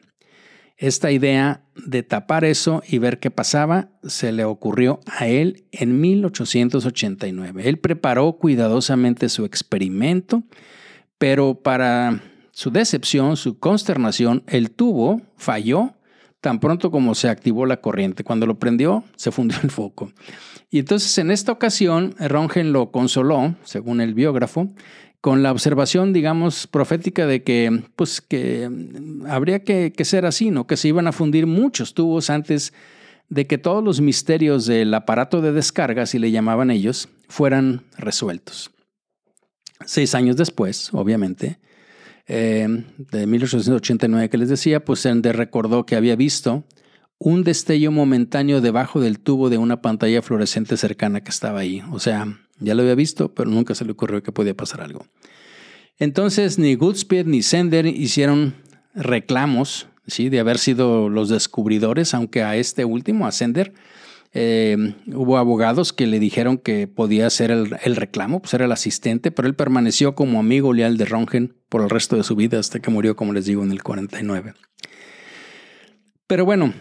Esta 0.78 1.12
idea 1.12 1.66
de 1.76 2.04
tapar 2.04 2.46
eso 2.46 2.82
y 2.88 3.00
ver 3.00 3.20
qué 3.20 3.30
pasaba 3.32 3.90
se 4.04 4.32
le 4.32 4.46
ocurrió 4.46 5.02
a 5.08 5.28
él 5.28 5.66
en 5.72 6.00
1889. 6.00 7.68
Él 7.68 7.80
preparó 7.80 8.34
cuidadosamente 8.34 9.28
su 9.30 9.46
experimento, 9.46 10.44
pero 11.18 11.62
para 11.62 12.22
su 12.58 12.72
decepción, 12.72 13.38
su 13.38 13.60
consternación, 13.60 14.42
el 14.48 14.72
tubo 14.72 15.22
falló 15.38 15.94
tan 16.42 16.60
pronto 16.60 16.90
como 16.90 17.14
se 17.14 17.30
activó 17.30 17.68
la 17.68 17.82
corriente. 17.82 18.24
Cuando 18.24 18.48
lo 18.48 18.58
prendió, 18.58 19.04
se 19.16 19.32
fundió 19.32 19.60
el 19.62 19.70
foco. 19.70 20.12
Y 20.72 20.80
entonces 20.80 21.16
en 21.20 21.30
esta 21.30 21.52
ocasión, 21.52 22.16
Rongen 22.18 22.74
lo 22.74 22.90
consoló, 22.90 23.54
según 23.64 24.02
el 24.02 24.16
biógrafo, 24.16 24.74
con 25.22 25.44
la 25.44 25.52
observación, 25.52 26.14
digamos, 26.14 26.66
profética 26.66 27.28
de 27.28 27.44
que, 27.44 27.84
pues, 27.96 28.22
que 28.22 28.68
habría 29.28 29.64
que, 29.64 29.94
que 29.96 30.04
ser 30.04 30.26
así, 30.26 30.50
¿no? 30.50 30.66
Que 30.66 30.78
se 30.78 30.88
iban 30.88 31.06
a 31.06 31.12
fundir 31.12 31.46
muchos 31.46 31.94
tubos 31.94 32.32
antes 32.32 32.74
de 33.30 33.46
que 33.46 33.60
todos 33.60 33.84
los 33.84 34.02
misterios 34.02 34.66
del 34.66 34.92
aparato 34.96 35.42
de 35.42 35.52
descarga, 35.52 36.08
si 36.08 36.18
le 36.18 36.32
llamaban 36.32 36.72
ellos, 36.72 37.08
fueran 37.30 37.84
resueltos. 38.00 38.72
Seis 39.86 40.16
años 40.16 40.38
después, 40.38 40.92
obviamente, 40.92 41.60
eh, 42.28 42.84
de 42.98 43.28
1889 43.28 44.30
que 44.30 44.38
les 44.38 44.50
decía, 44.50 44.84
pues 44.84 45.06
Ender 45.06 45.38
recordó 45.38 45.86
que 45.86 45.96
había 45.96 46.16
visto 46.16 46.66
un 47.20 47.44
destello 47.44 47.92
momentáneo 47.92 48.62
debajo 48.62 49.00
del 49.00 49.20
tubo 49.20 49.50
de 49.50 49.58
una 49.58 49.82
pantalla 49.82 50.22
fluorescente 50.22 50.78
cercana 50.78 51.22
que 51.22 51.32
estaba 51.32 51.60
ahí. 51.60 51.84
O 51.92 52.00
sea, 52.00 52.28
ya 52.60 52.76
lo 52.76 52.84
había 52.84 52.96
visto, 52.96 53.34
pero 53.34 53.50
nunca 53.50 53.76
se 53.76 53.86
le 53.86 53.92
ocurrió 53.92 54.22
que 54.22 54.32
podía 54.32 54.56
pasar 54.56 54.82
algo. 54.82 55.06
Entonces, 56.00 56.60
ni 56.60 56.76
Goodspeed 56.76 57.26
ni 57.26 57.42
Sender 57.42 57.88
hicieron 57.88 58.56
reclamos 58.94 59.88
¿sí? 60.06 60.30
de 60.30 60.40
haber 60.40 60.58
sido 60.60 61.10
los 61.10 61.30
descubridores, 61.30 62.14
aunque 62.14 62.44
a 62.44 62.56
este 62.56 62.86
último, 62.86 63.26
a 63.26 63.32
Sender, 63.32 63.74
eh, 64.40 64.94
hubo 65.08 65.40
abogados 65.40 65.94
que 65.94 66.06
le 66.06 66.20
dijeron 66.20 66.60
que 66.60 66.88
podía 66.88 67.26
hacer 67.26 67.50
el, 67.50 67.96
reclamo, 67.96 68.40
pues 68.40 68.54
era 68.54 68.66
el 68.66 68.72
asistente, 68.72 69.32
pero 69.32 69.48
él 69.48 69.56
permaneció 69.56 70.14
como 70.14 70.40
amigo 70.40 70.74
leal 70.74 70.96
de 70.98 71.06
Rongen 71.06 71.56
por 71.70 71.82
el 71.82 71.90
resto 71.90 72.18
de 72.18 72.24
su 72.24 72.36
vida 72.36 72.60
hasta 72.60 72.80
que 72.80 72.92
murió, 72.92 73.16
como 73.16 73.34
les 73.34 73.46
digo, 73.46 73.64
en 73.64 73.72
el 73.72 73.82
49. 73.82 74.54
Pero 76.28 76.46
bueno, 76.46 76.72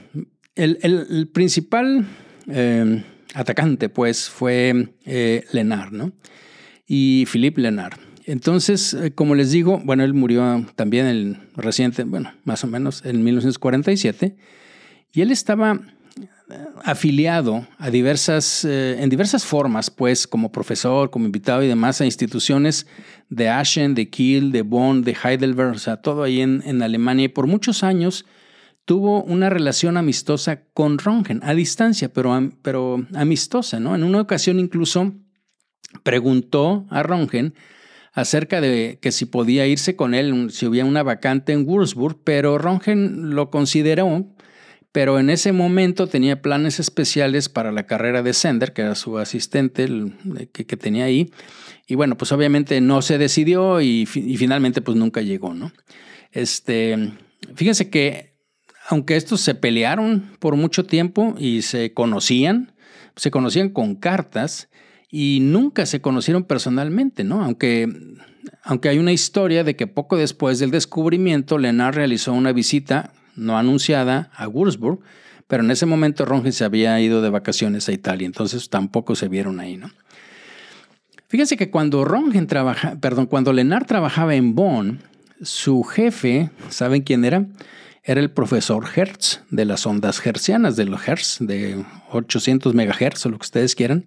el, 0.54 1.30
principal 1.32 2.06
eh, 2.46 3.02
atacante, 3.32 3.88
pues, 3.88 4.28
fue 4.28 4.90
eh, 5.06 5.46
¿no? 5.92 6.12
Y 6.86 7.24
Philippe 7.24 7.62
Lenard. 7.62 7.98
Entonces, 8.26 8.94
como 9.14 9.34
les 9.34 9.50
digo, 9.50 9.80
bueno, 9.82 10.04
él 10.04 10.12
murió 10.12 10.66
también 10.74 11.06
el 11.06 11.38
reciente, 11.56 12.04
bueno, 12.04 12.34
más 12.44 12.64
o 12.64 12.66
menos 12.66 13.02
en 13.06 13.24
1947, 13.24 14.36
y 15.10 15.22
él 15.22 15.30
estaba 15.30 15.80
afiliado 16.84 17.66
a 17.78 17.90
diversas, 17.90 18.64
eh, 18.64 18.96
en 19.00 19.10
diversas 19.10 19.44
formas, 19.44 19.90
pues 19.90 20.26
como 20.26 20.52
profesor, 20.52 21.10
como 21.10 21.26
invitado 21.26 21.62
y 21.62 21.68
demás 21.68 22.00
a 22.00 22.04
instituciones 22.04 22.86
de 23.28 23.48
Aschen, 23.48 23.94
de 23.94 24.08
Kiel, 24.08 24.52
de 24.52 24.62
Bonn, 24.62 25.02
de 25.02 25.16
Heidelberg, 25.22 25.74
o 25.74 25.78
sea, 25.78 25.96
todo 25.96 26.22
ahí 26.22 26.40
en, 26.40 26.62
en 26.64 26.82
Alemania. 26.82 27.24
Y 27.24 27.28
por 27.28 27.46
muchos 27.46 27.82
años 27.82 28.24
tuvo 28.84 29.22
una 29.24 29.50
relación 29.50 29.96
amistosa 29.96 30.62
con 30.72 30.98
Röntgen, 30.98 31.40
a 31.42 31.54
distancia, 31.54 32.12
pero, 32.12 32.52
pero 32.62 33.04
amistosa, 33.14 33.80
¿no? 33.80 33.96
En 33.96 34.04
una 34.04 34.20
ocasión 34.20 34.60
incluso 34.60 35.14
preguntó 36.04 36.86
a 36.90 37.02
Röntgen 37.02 37.54
acerca 38.12 38.60
de 38.60 38.98
que 39.02 39.12
si 39.12 39.26
podía 39.26 39.66
irse 39.66 39.96
con 39.96 40.14
él, 40.14 40.50
si 40.50 40.66
había 40.66 40.84
una 40.84 41.02
vacante 41.02 41.52
en 41.52 41.68
Würzburg, 41.68 42.20
pero 42.22 42.56
Röntgen 42.58 43.34
lo 43.34 43.50
consideró 43.50 44.35
pero 44.96 45.18
en 45.18 45.28
ese 45.28 45.52
momento 45.52 46.06
tenía 46.06 46.40
planes 46.40 46.80
especiales 46.80 47.50
para 47.50 47.70
la 47.70 47.84
carrera 47.86 48.22
de 48.22 48.32
Sender, 48.32 48.72
que 48.72 48.80
era 48.80 48.94
su 48.94 49.18
asistente 49.18 49.86
que, 50.54 50.64
tenía 50.78 51.04
ahí. 51.04 51.30
Y 51.86 51.96
bueno, 51.96 52.16
pues 52.16 52.32
obviamente 52.32 52.80
no 52.80 53.02
se 53.02 53.18
decidió 53.18 53.82
y, 53.82 54.06
finalmente 54.06 54.80
pues 54.80 54.96
nunca 54.96 55.20
llegó, 55.20 55.52
¿no? 55.52 55.70
Este, 56.32 57.12
fíjense 57.54 57.90
que 57.90 58.38
aunque 58.88 59.16
estos 59.16 59.42
se 59.42 59.54
pelearon 59.54 60.30
por 60.38 60.56
mucho 60.56 60.86
tiempo 60.86 61.34
y 61.38 61.60
se 61.60 61.92
conocían, 61.92 62.72
se 63.16 63.30
conocían 63.30 63.68
con 63.68 63.96
cartas 63.96 64.70
y 65.10 65.40
nunca 65.42 65.84
se 65.84 66.00
conocieron 66.00 66.44
personalmente, 66.44 67.22
¿no? 67.22 67.44
Aunque, 67.44 67.86
aunque 68.62 68.88
hay 68.88 68.98
una 68.98 69.12
historia 69.12 69.62
de 69.62 69.76
que 69.76 69.86
poco 69.86 70.16
después 70.16 70.58
del 70.58 70.70
descubrimiento, 70.70 71.58
Leonard 71.58 71.96
realizó 71.96 72.32
una 72.32 72.52
visita 72.52 73.12
no 73.36 73.58
anunciada 73.58 74.30
a 74.34 74.48
Würzburg, 74.48 75.00
pero 75.46 75.62
en 75.62 75.70
ese 75.70 75.86
momento 75.86 76.24
Röntgen 76.24 76.52
se 76.52 76.64
había 76.64 77.00
ido 77.00 77.22
de 77.22 77.30
vacaciones 77.30 77.88
a 77.88 77.92
Italia, 77.92 78.26
entonces 78.26 78.68
tampoco 78.68 79.14
se 79.14 79.28
vieron 79.28 79.60
ahí, 79.60 79.76
¿no? 79.76 79.90
Fíjense 81.28 81.56
que 81.56 81.70
cuando 81.70 82.06
trabaja, 82.46 82.96
perdón, 83.00 83.26
cuando 83.26 83.52
Lenard 83.52 83.86
trabajaba 83.86 84.34
en 84.36 84.54
Bonn, 84.54 85.00
su 85.42 85.82
jefe, 85.82 86.50
¿saben 86.70 87.02
quién 87.02 87.24
era? 87.24 87.46
Era 88.04 88.20
el 88.20 88.30
profesor 88.30 88.86
Hertz 88.94 89.42
de 89.50 89.64
las 89.64 89.86
ondas 89.86 90.24
hertzianas, 90.24 90.76
de 90.76 90.84
los 90.84 91.06
Hertz, 91.06 91.38
de 91.40 91.84
800 92.12 92.74
megahertz 92.74 93.26
o 93.26 93.30
lo 93.30 93.38
que 93.38 93.44
ustedes 93.44 93.74
quieran. 93.74 94.06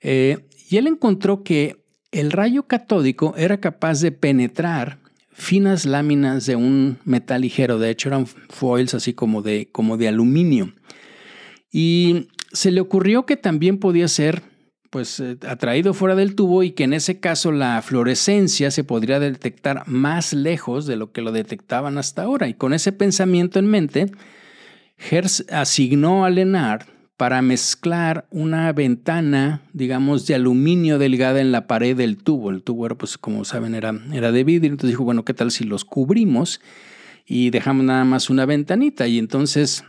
Eh, 0.00 0.46
y 0.70 0.76
él 0.76 0.86
encontró 0.86 1.42
que 1.42 1.84
el 2.12 2.30
rayo 2.30 2.62
catódico 2.64 3.34
era 3.36 3.58
capaz 3.58 4.00
de 4.00 4.12
penetrar 4.12 4.98
finas 5.36 5.84
láminas 5.84 6.46
de 6.46 6.56
un 6.56 6.98
metal 7.04 7.42
ligero, 7.42 7.78
de 7.78 7.90
hecho 7.90 8.08
eran 8.08 8.26
foils 8.26 8.94
así 8.94 9.12
como 9.12 9.42
de, 9.42 9.68
como 9.70 9.98
de 9.98 10.08
aluminio. 10.08 10.72
Y 11.70 12.28
se 12.52 12.70
le 12.70 12.80
ocurrió 12.80 13.26
que 13.26 13.36
también 13.36 13.78
podía 13.78 14.08
ser 14.08 14.42
pues 14.88 15.20
eh, 15.20 15.36
atraído 15.46 15.92
fuera 15.92 16.14
del 16.14 16.34
tubo 16.34 16.62
y 16.62 16.70
que 16.70 16.84
en 16.84 16.94
ese 16.94 17.20
caso 17.20 17.52
la 17.52 17.82
fluorescencia 17.82 18.70
se 18.70 18.82
podría 18.82 19.20
detectar 19.20 19.86
más 19.86 20.32
lejos 20.32 20.86
de 20.86 20.96
lo 20.96 21.12
que 21.12 21.20
lo 21.20 21.32
detectaban 21.32 21.98
hasta 21.98 22.22
ahora. 22.22 22.48
Y 22.48 22.54
con 22.54 22.72
ese 22.72 22.92
pensamiento 22.92 23.58
en 23.58 23.66
mente, 23.66 24.10
Hertz 24.96 25.44
asignó 25.50 26.24
a 26.24 26.30
Lenard 26.30 26.86
para 27.16 27.40
mezclar 27.40 28.26
una 28.30 28.72
ventana, 28.72 29.62
digamos, 29.72 30.26
de 30.26 30.34
aluminio 30.34 30.98
delgada 30.98 31.40
en 31.40 31.50
la 31.50 31.66
pared 31.66 31.96
del 31.96 32.18
tubo. 32.18 32.50
El 32.50 32.62
tubo 32.62 32.86
era, 32.86 32.94
pues, 32.94 33.16
como 33.16 33.44
saben, 33.44 33.74
era, 33.74 33.94
era 34.12 34.32
de 34.32 34.44
vidrio. 34.44 34.72
Entonces 34.72 34.90
dijo, 34.90 35.04
bueno, 35.04 35.24
¿qué 35.24 35.32
tal 35.32 35.50
si 35.50 35.64
los 35.64 35.84
cubrimos 35.84 36.60
y 37.24 37.50
dejamos 37.50 37.84
nada 37.84 38.04
más 38.04 38.28
una 38.28 38.44
ventanita? 38.44 39.08
Y 39.08 39.18
entonces, 39.18 39.84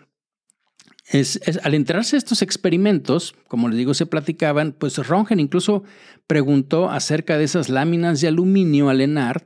es, 1.10 1.42
al 1.64 1.74
enterarse 1.74 2.16
de 2.16 2.20
estos 2.20 2.42
experimentos, 2.42 3.36
como 3.48 3.68
les 3.68 3.78
digo, 3.78 3.94
se 3.94 4.06
platicaban, 4.06 4.72
pues 4.72 4.98
Röntgen 4.98 5.42
incluso 5.42 5.84
preguntó 6.28 6.90
acerca 6.90 7.38
de 7.38 7.44
esas 7.44 7.68
láminas 7.68 8.22
de 8.22 8.30
aluminio 8.30 8.88
a 8.88 8.94
Lenard 8.94 9.44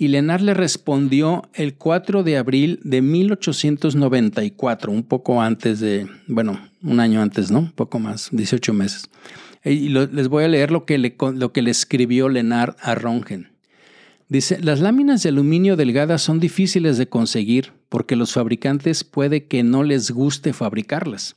y 0.00 0.08
Lenard 0.08 0.40
le 0.40 0.54
respondió 0.54 1.42
el 1.52 1.74
4 1.74 2.22
de 2.22 2.38
abril 2.38 2.80
de 2.84 3.02
1894, 3.02 4.90
un 4.90 5.02
poco 5.02 5.42
antes 5.42 5.78
de, 5.78 6.08
bueno, 6.26 6.58
un 6.82 7.00
año 7.00 7.20
antes, 7.20 7.50
¿no? 7.50 7.58
Un 7.58 7.72
poco 7.72 7.98
más, 7.98 8.30
18 8.32 8.72
meses. 8.72 9.10
Y 9.62 9.90
les 9.90 10.28
voy 10.28 10.44
a 10.44 10.48
leer 10.48 10.70
lo 10.70 10.86
que 10.86 10.96
le, 10.96 11.14
lo 11.34 11.52
que 11.52 11.60
le 11.60 11.70
escribió 11.70 12.30
Lenard 12.30 12.76
a 12.80 12.94
Röntgen. 12.94 13.50
Dice, 14.30 14.58
las 14.62 14.80
láminas 14.80 15.22
de 15.22 15.28
aluminio 15.28 15.76
delgadas 15.76 16.22
son 16.22 16.40
difíciles 16.40 16.96
de 16.96 17.10
conseguir 17.10 17.74
porque 17.90 18.16
los 18.16 18.32
fabricantes 18.32 19.04
puede 19.04 19.48
que 19.48 19.62
no 19.62 19.82
les 19.82 20.12
guste 20.12 20.54
fabricarlas. 20.54 21.36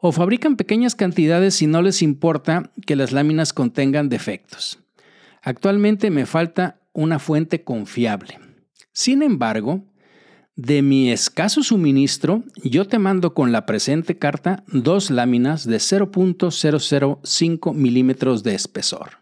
O 0.00 0.12
fabrican 0.12 0.56
pequeñas 0.56 0.96
cantidades 0.96 1.62
y 1.62 1.66
no 1.66 1.80
les 1.80 2.02
importa 2.02 2.70
que 2.84 2.94
las 2.94 3.12
láminas 3.12 3.54
contengan 3.54 4.10
defectos. 4.10 4.80
Actualmente 5.40 6.10
me 6.10 6.26
falta 6.26 6.80
una 6.96 7.18
fuente 7.18 7.62
confiable. 7.62 8.38
Sin 8.92 9.22
embargo, 9.22 9.84
de 10.56 10.80
mi 10.80 11.12
escaso 11.12 11.62
suministro, 11.62 12.42
yo 12.64 12.86
te 12.86 12.98
mando 12.98 13.34
con 13.34 13.52
la 13.52 13.66
presente 13.66 14.18
carta 14.18 14.64
dos 14.68 15.10
láminas 15.10 15.66
de 15.66 15.76
0.005 15.76 17.74
milímetros 17.74 18.42
de 18.42 18.54
espesor. 18.54 19.18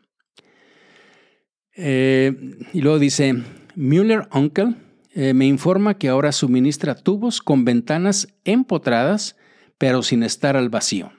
Eh, 1.77 2.57
y 2.73 2.81
luego 2.81 3.01
dice, 3.01 3.43
Müller 3.75 4.29
Uncle 4.33 4.77
eh, 5.13 5.35
me 5.35 5.47
informa 5.47 5.99
que 5.99 6.09
ahora 6.09 6.31
suministra 6.31 6.95
tubos 6.95 7.41
con 7.41 7.65
ventanas 7.65 8.29
empotradas, 8.45 9.37
pero 9.77 10.05
sin 10.05 10.23
estar 10.23 10.57
al 10.57 10.69
vacío. 10.69 11.11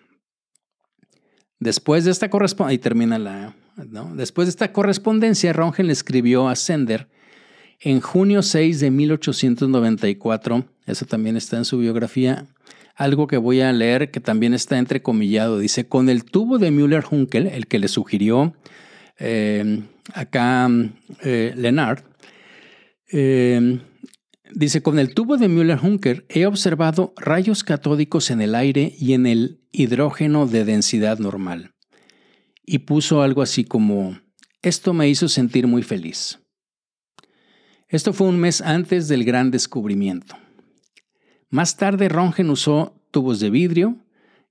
Después 1.60 2.06
de 2.06 2.12
esta 2.12 2.30
correspondencia, 2.30 2.82
termina 2.82 3.20
la, 3.20 3.54
Después 3.76 4.48
de 4.48 4.52
esta 4.52 4.72
correspondencia, 4.72 5.52
Röntgen 5.52 5.88
le 5.88 5.94
escribió 5.94 6.48
a 6.48 6.56
Sender 6.56 7.08
en 7.82 8.00
junio 8.00 8.42
6 8.42 8.80
de 8.80 8.90
1894, 8.90 10.66
eso 10.86 11.06
también 11.06 11.36
está 11.36 11.58
en 11.58 11.66
su 11.66 11.78
biografía, 11.78 12.46
algo 12.96 13.28
que 13.28 13.38
voy 13.38 13.60
a 13.60 13.74
leer 13.74 14.12
que 14.12 14.22
también 14.22 14.54
está 14.54 14.78
entrecomillado. 14.78 15.60
Dice, 15.60 15.88
con 15.88 16.10
el 16.10 16.24
tubo 16.24 16.58
de 16.58 16.72
Müller-Hunkel, 16.72 17.48
el 17.48 17.68
que 17.68 17.80
le 17.80 17.90
sugirió 17.90 18.56
eh, 19.20 19.84
acá 20.14 20.70
eh, 21.24 21.54
Lennart, 21.58 22.06
eh, 23.12 23.80
dice, 24.54 24.82
con 24.82 24.98
el 24.98 25.14
tubo 25.14 25.36
de 25.36 25.50
Müller-Hunkel 25.50 26.26
he 26.30 26.46
observado 26.46 27.14
rayos 27.18 27.66
catódicos 27.66 28.32
en 28.32 28.42
el 28.42 28.56
aire 28.56 28.94
y 28.98 29.14
en 29.14 29.26
el 29.26 29.60
hidrógeno 29.74 30.48
de 30.48 30.64
densidad 30.64 31.20
normal. 31.20 31.75
Y 32.66 32.80
puso 32.80 33.22
algo 33.22 33.42
así 33.42 33.64
como, 33.64 34.20
esto 34.62 34.94
me 34.94 35.08
hizo 35.08 35.28
sentir 35.28 35.68
muy 35.68 35.84
feliz. 35.84 36.40
Esto 37.88 38.14
fue 38.14 38.28
un 38.28 38.40
mes 38.40 38.62
antes 38.62 39.08
del 39.08 39.24
gran 39.24 39.52
descubrimiento. 39.52 40.36
Más 41.50 41.78
tarde 41.78 42.10
Rongen 42.10 42.50
usó 42.50 43.00
tubos 43.12 43.40
de 43.40 43.50
vidrio, 43.50 43.98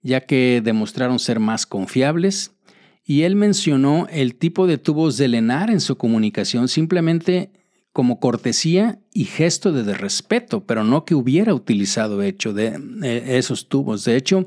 ya 0.02 0.20
que 0.20 0.60
demostraron 0.62 1.18
ser 1.18 1.40
más 1.40 1.66
confiables, 1.66 2.52
y 3.04 3.22
él 3.22 3.36
mencionó 3.36 4.06
el 4.10 4.36
tipo 4.36 4.66
de 4.66 4.78
tubos 4.78 5.16
de 5.16 5.28
Lenar 5.28 5.70
en 5.70 5.80
su 5.80 5.96
comunicación 5.96 6.68
simplemente 6.68 7.50
como 7.92 8.18
cortesía 8.18 8.98
y 9.12 9.24
gesto 9.24 9.72
de 9.72 9.94
respeto, 9.94 10.64
pero 10.64 10.82
no 10.82 11.04
que 11.04 11.14
hubiera 11.14 11.54
utilizado 11.54 12.22
hecho 12.22 12.52
de 12.52 12.80
eh, 13.02 13.38
esos 13.38 13.68
tubos. 13.68 14.04
De 14.04 14.16
hecho, 14.16 14.46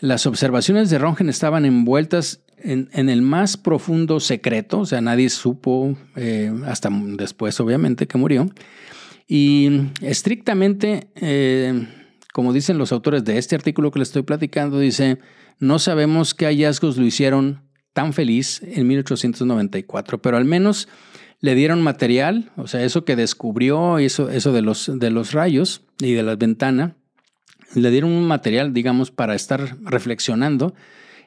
las 0.00 0.26
observaciones 0.26 0.90
de 0.90 0.98
Rongen 0.98 1.28
estaban 1.28 1.64
envueltas 1.64 2.40
en, 2.66 3.08
el 3.08 3.22
más 3.22 3.56
profundo 3.56 4.20
secreto, 4.20 4.80
o 4.80 4.86
sea, 4.86 5.00
nadie 5.00 5.30
supo, 5.30 5.96
eh, 6.16 6.52
hasta 6.66 6.90
después 6.90 7.58
obviamente 7.60 8.06
que 8.06 8.18
murió, 8.18 8.50
y 9.28 9.82
estrictamente, 10.02 11.08
eh, 11.16 11.86
como 12.32 12.52
dicen 12.52 12.78
los 12.78 12.92
autores 12.92 13.24
de 13.24 13.38
este 13.38 13.54
artículo 13.54 13.90
que 13.90 14.00
le 14.00 14.04
estoy 14.04 14.22
platicando, 14.22 14.78
dice, 14.78 15.18
no 15.58 15.78
sabemos 15.78 16.34
qué 16.34 16.46
hallazgos 16.46 16.96
lo 16.96 17.04
hicieron 17.04 17.62
tan 17.92 18.12
feliz 18.12 18.60
en 18.62 18.86
1894, 18.86 20.20
pero 20.20 20.36
al 20.36 20.44
menos 20.44 20.88
le 21.40 21.54
dieron 21.54 21.82
material, 21.82 22.50
o 22.56 22.66
sea, 22.66 22.82
eso 22.82 23.04
que 23.04 23.16
descubrió, 23.16 23.98
eso, 23.98 24.30
eso 24.30 24.52
de, 24.52 24.62
los, 24.62 24.90
de 24.92 25.10
los 25.10 25.32
rayos 25.32 25.82
y 26.00 26.12
de 26.12 26.22
la 26.22 26.36
ventana, 26.36 26.96
le 27.74 27.90
dieron 27.90 28.12
un 28.12 28.26
material, 28.26 28.72
digamos, 28.72 29.10
para 29.10 29.34
estar 29.34 29.76
reflexionando 29.82 30.74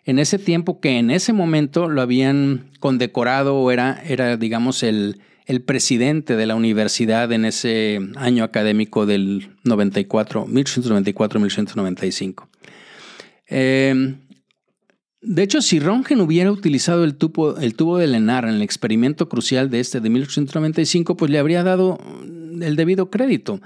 en 0.09 0.17
ese 0.17 0.39
tiempo 0.39 0.79
que 0.79 0.97
en 0.97 1.11
ese 1.11 1.33
momento 1.33 1.87
lo 1.87 2.01
habían 2.01 2.71
condecorado 2.79 3.57
o 3.57 3.69
era, 3.69 4.01
era 4.07 4.37
digamos, 4.37 4.81
el, 4.81 5.21
el 5.45 5.61
presidente 5.61 6.35
de 6.35 6.47
la 6.47 6.55
universidad 6.55 7.31
en 7.31 7.45
ese 7.45 7.99
año 8.15 8.43
académico 8.43 9.05
del 9.05 9.51
94, 9.65 10.47
1894-1895. 10.47 12.47
Eh, 13.49 14.15
de 15.21 15.43
hecho, 15.43 15.61
si 15.61 15.79
Röntgen 15.79 16.21
hubiera 16.21 16.51
utilizado 16.51 17.03
el 17.03 17.13
tubo, 17.13 17.57
el 17.57 17.75
tubo 17.75 17.99
de 17.99 18.07
Lenar 18.07 18.45
en 18.45 18.55
el 18.55 18.63
experimento 18.63 19.29
crucial 19.29 19.69
de 19.69 19.79
este 19.79 19.99
de 19.99 20.09
1895, 20.09 21.17
pues 21.17 21.29
le 21.29 21.37
habría 21.37 21.61
dado 21.61 21.99
el 22.61 22.75
debido 22.75 23.11
crédito. 23.11 23.61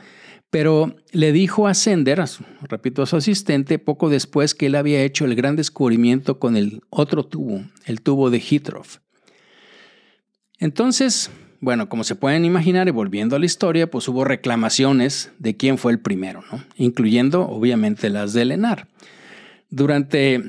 Pero 0.53 0.95
le 1.11 1.31
dijo 1.31 1.67
a 1.67 1.73
Sender, 1.73 2.23
repito, 2.69 3.01
a 3.01 3.07
su 3.07 3.15
asistente, 3.15 3.79
poco 3.79 4.09
después 4.09 4.53
que 4.53 4.67
él 4.67 4.75
había 4.75 5.01
hecho 5.01 5.25
el 5.25 5.33
gran 5.33 5.55
descubrimiento 5.55 6.37
con 6.37 6.55
el 6.55 6.83
otro 6.91 7.25
tubo, 7.25 7.63
el 7.87 8.01
tubo 8.01 8.29
de 8.29 8.37
Hittroff. 8.37 8.99
Entonces, 10.59 11.31
bueno, 11.59 11.89
como 11.89 12.03
se 12.03 12.13
pueden 12.13 12.45
imaginar, 12.45 12.87
y 12.87 12.91
volviendo 12.91 13.35
a 13.35 13.39
la 13.39 13.47
historia, 13.47 13.89
pues 13.89 14.07
hubo 14.07 14.25
reclamaciones 14.25 15.31
de 15.39 15.57
quién 15.57 15.79
fue 15.79 15.91
el 15.91 15.99
primero, 15.99 16.43
¿no? 16.51 16.63
incluyendo 16.75 17.49
obviamente 17.49 18.11
las 18.11 18.33
de 18.33 18.45
Lenar. 18.45 18.87
Durante 19.71 20.43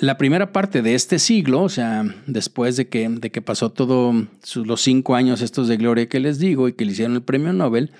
la 0.00 0.16
primera 0.16 0.52
parte 0.52 0.80
de 0.80 0.94
este 0.94 1.18
siglo, 1.18 1.64
o 1.64 1.68
sea, 1.68 2.06
después 2.26 2.78
de 2.78 2.88
que, 2.88 3.06
de 3.10 3.30
que 3.30 3.42
pasó 3.42 3.70
todos 3.70 4.24
los 4.54 4.80
cinco 4.80 5.16
años 5.16 5.42
estos 5.42 5.68
de 5.68 5.76
gloria 5.76 6.08
que 6.08 6.18
les 6.18 6.38
digo 6.38 6.66
y 6.66 6.72
que 6.72 6.86
le 6.86 6.92
hicieron 6.92 7.16
el 7.16 7.22
premio 7.22 7.52
Nobel, 7.52 7.92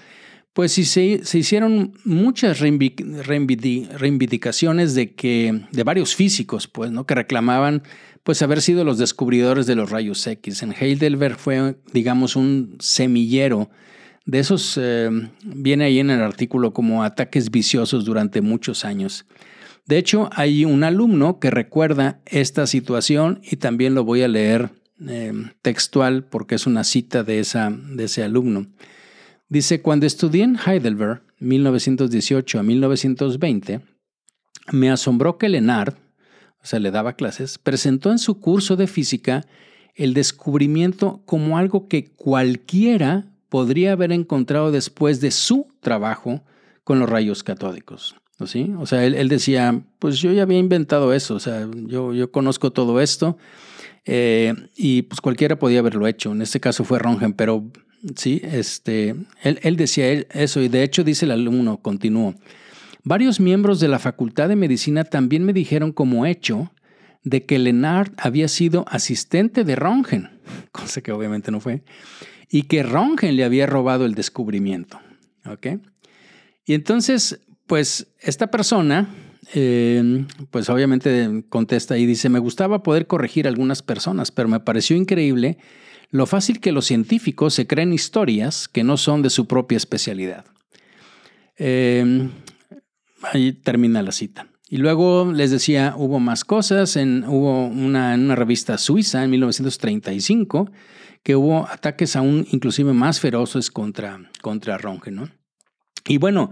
pues 0.52 0.72
sí 0.72 0.84
se, 0.84 1.24
se 1.24 1.38
hicieron 1.38 1.94
muchas 2.04 2.60
reivindicaciones 2.60 4.94
de 4.94 5.14
que 5.14 5.62
de 5.70 5.84
varios 5.84 6.14
físicos, 6.14 6.66
pues, 6.66 6.90
¿no? 6.90 7.06
que 7.06 7.14
reclamaban 7.14 7.82
pues 8.22 8.42
haber 8.42 8.60
sido 8.60 8.84
los 8.84 8.98
descubridores 8.98 9.66
de 9.66 9.76
los 9.76 9.90
rayos 9.90 10.26
X. 10.26 10.62
En 10.62 10.74
Heidelberg 10.78 11.38
fue, 11.38 11.76
digamos, 11.92 12.36
un 12.36 12.76
semillero 12.80 13.70
de 14.26 14.38
esos, 14.38 14.78
eh, 14.80 15.10
viene 15.42 15.84
ahí 15.84 15.98
en 15.98 16.10
el 16.10 16.20
artículo 16.20 16.72
como 16.72 17.02
ataques 17.02 17.50
viciosos 17.50 18.04
durante 18.04 18.40
muchos 18.40 18.84
años. 18.84 19.26
De 19.86 19.98
hecho, 19.98 20.30
hay 20.32 20.64
un 20.64 20.84
alumno 20.84 21.40
que 21.40 21.50
recuerda 21.50 22.20
esta 22.26 22.66
situación 22.66 23.40
y 23.42 23.56
también 23.56 23.94
lo 23.94 24.04
voy 24.04 24.22
a 24.22 24.28
leer 24.28 24.70
eh, 25.08 25.32
textual 25.62 26.24
porque 26.24 26.54
es 26.54 26.66
una 26.66 26.84
cita 26.84 27.24
de, 27.24 27.40
esa, 27.40 27.70
de 27.70 28.04
ese 28.04 28.22
alumno. 28.22 28.66
Dice, 29.50 29.82
cuando 29.82 30.06
estudié 30.06 30.44
en 30.44 30.56
Heidelberg, 30.64 31.22
1918 31.40 32.60
a 32.60 32.62
1920, 32.62 33.80
me 34.70 34.90
asombró 34.90 35.38
que 35.38 35.48
Lennart, 35.48 35.98
o 36.62 36.66
sea, 36.66 36.78
le 36.78 36.92
daba 36.92 37.14
clases, 37.14 37.58
presentó 37.58 38.12
en 38.12 38.20
su 38.20 38.38
curso 38.38 38.76
de 38.76 38.86
física 38.86 39.44
el 39.96 40.14
descubrimiento 40.14 41.20
como 41.26 41.58
algo 41.58 41.88
que 41.88 42.12
cualquiera 42.12 43.26
podría 43.48 43.90
haber 43.90 44.12
encontrado 44.12 44.70
después 44.70 45.20
de 45.20 45.32
su 45.32 45.66
trabajo 45.80 46.44
con 46.84 47.00
los 47.00 47.10
rayos 47.10 47.42
catódicos. 47.42 48.14
¿sí? 48.46 48.72
O 48.78 48.86
sea, 48.86 49.04
él, 49.04 49.28
decía, 49.28 49.82
pues 49.98 50.20
yo 50.20 50.30
ya 50.32 50.42
había 50.42 50.58
inventado 50.58 51.12
eso, 51.12 51.34
o 51.34 51.40
sea, 51.40 51.68
yo, 51.86 52.14
yo 52.14 52.30
conozco 52.30 52.70
todo 52.70 53.00
esto 53.00 53.36
eh, 54.04 54.54
y 54.76 55.02
pues 55.02 55.20
cualquiera 55.20 55.58
podía 55.58 55.80
haberlo 55.80 56.06
hecho. 56.06 56.30
En 56.30 56.40
este 56.40 56.60
caso 56.60 56.84
fue 56.84 57.00
Rongen, 57.00 57.32
pero 57.32 57.70
sí, 58.16 58.40
este, 58.44 59.14
él, 59.42 59.58
él 59.62 59.76
decía 59.76 60.10
eso 60.12 60.60
y 60.60 60.68
de 60.68 60.82
hecho 60.82 61.04
dice 61.04 61.24
el 61.24 61.32
alumno, 61.32 61.78
continuó. 61.78 62.34
Varios 63.02 63.40
miembros 63.40 63.80
de 63.80 63.88
la 63.88 63.98
Facultad 63.98 64.48
de 64.48 64.56
Medicina 64.56 65.04
también 65.04 65.44
me 65.44 65.52
dijeron 65.52 65.92
como 65.92 66.26
hecho 66.26 66.70
de 67.22 67.44
que 67.44 67.58
Lennart 67.58 68.12
había 68.18 68.48
sido 68.48 68.84
asistente 68.88 69.64
de 69.64 69.76
Röntgen, 69.76 70.30
cosa 70.72 71.00
que 71.00 71.12
obviamente 71.12 71.50
no 71.50 71.60
fue, 71.60 71.82
y 72.50 72.62
que 72.62 72.82
Röntgen 72.82 73.36
le 73.36 73.44
había 73.44 73.66
robado 73.66 74.04
el 74.04 74.14
descubrimiento. 74.14 75.00
¿Ok? 75.46 75.80
Y 76.66 76.74
entonces, 76.74 77.40
pues 77.66 78.08
esta 78.20 78.50
persona, 78.50 79.08
eh, 79.54 80.26
pues 80.50 80.68
obviamente 80.68 81.44
contesta 81.48 81.96
y 81.96 82.04
dice, 82.04 82.28
me 82.28 82.38
gustaba 82.38 82.82
poder 82.82 83.06
corregir 83.06 83.46
a 83.46 83.50
algunas 83.50 83.82
personas, 83.82 84.30
pero 84.30 84.48
me 84.48 84.60
pareció 84.60 84.96
increíble 84.96 85.58
lo 86.10 86.26
fácil 86.26 86.60
que 86.60 86.72
los 86.72 86.86
científicos 86.86 87.54
se 87.54 87.66
creen 87.66 87.92
historias 87.92 88.68
que 88.68 88.84
no 88.84 88.96
son 88.96 89.22
de 89.22 89.30
su 89.30 89.46
propia 89.46 89.76
especialidad. 89.76 90.44
Eh, 91.56 92.28
Ahí 93.22 93.52
termina 93.52 94.02
la 94.02 94.12
cita. 94.12 94.46
Y 94.68 94.78
luego 94.78 95.32
les 95.32 95.50
decía, 95.50 95.94
hubo 95.96 96.20
más 96.20 96.44
cosas. 96.44 96.96
En, 96.96 97.24
hubo 97.26 97.66
una, 97.66 98.14
en 98.14 98.22
una 98.22 98.36
revista 98.36 98.78
suiza 98.78 99.24
en 99.24 99.30
1935 99.30 100.70
que 101.22 101.36
hubo 101.36 101.68
ataques 101.68 102.16
aún 102.16 102.46
inclusive 102.50 102.92
más 102.92 103.20
feroces 103.20 103.70
contra, 103.70 104.30
contra 104.40 104.78
Ronge, 104.78 105.10
¿no? 105.10 105.28
Y 106.06 106.16
bueno, 106.16 106.50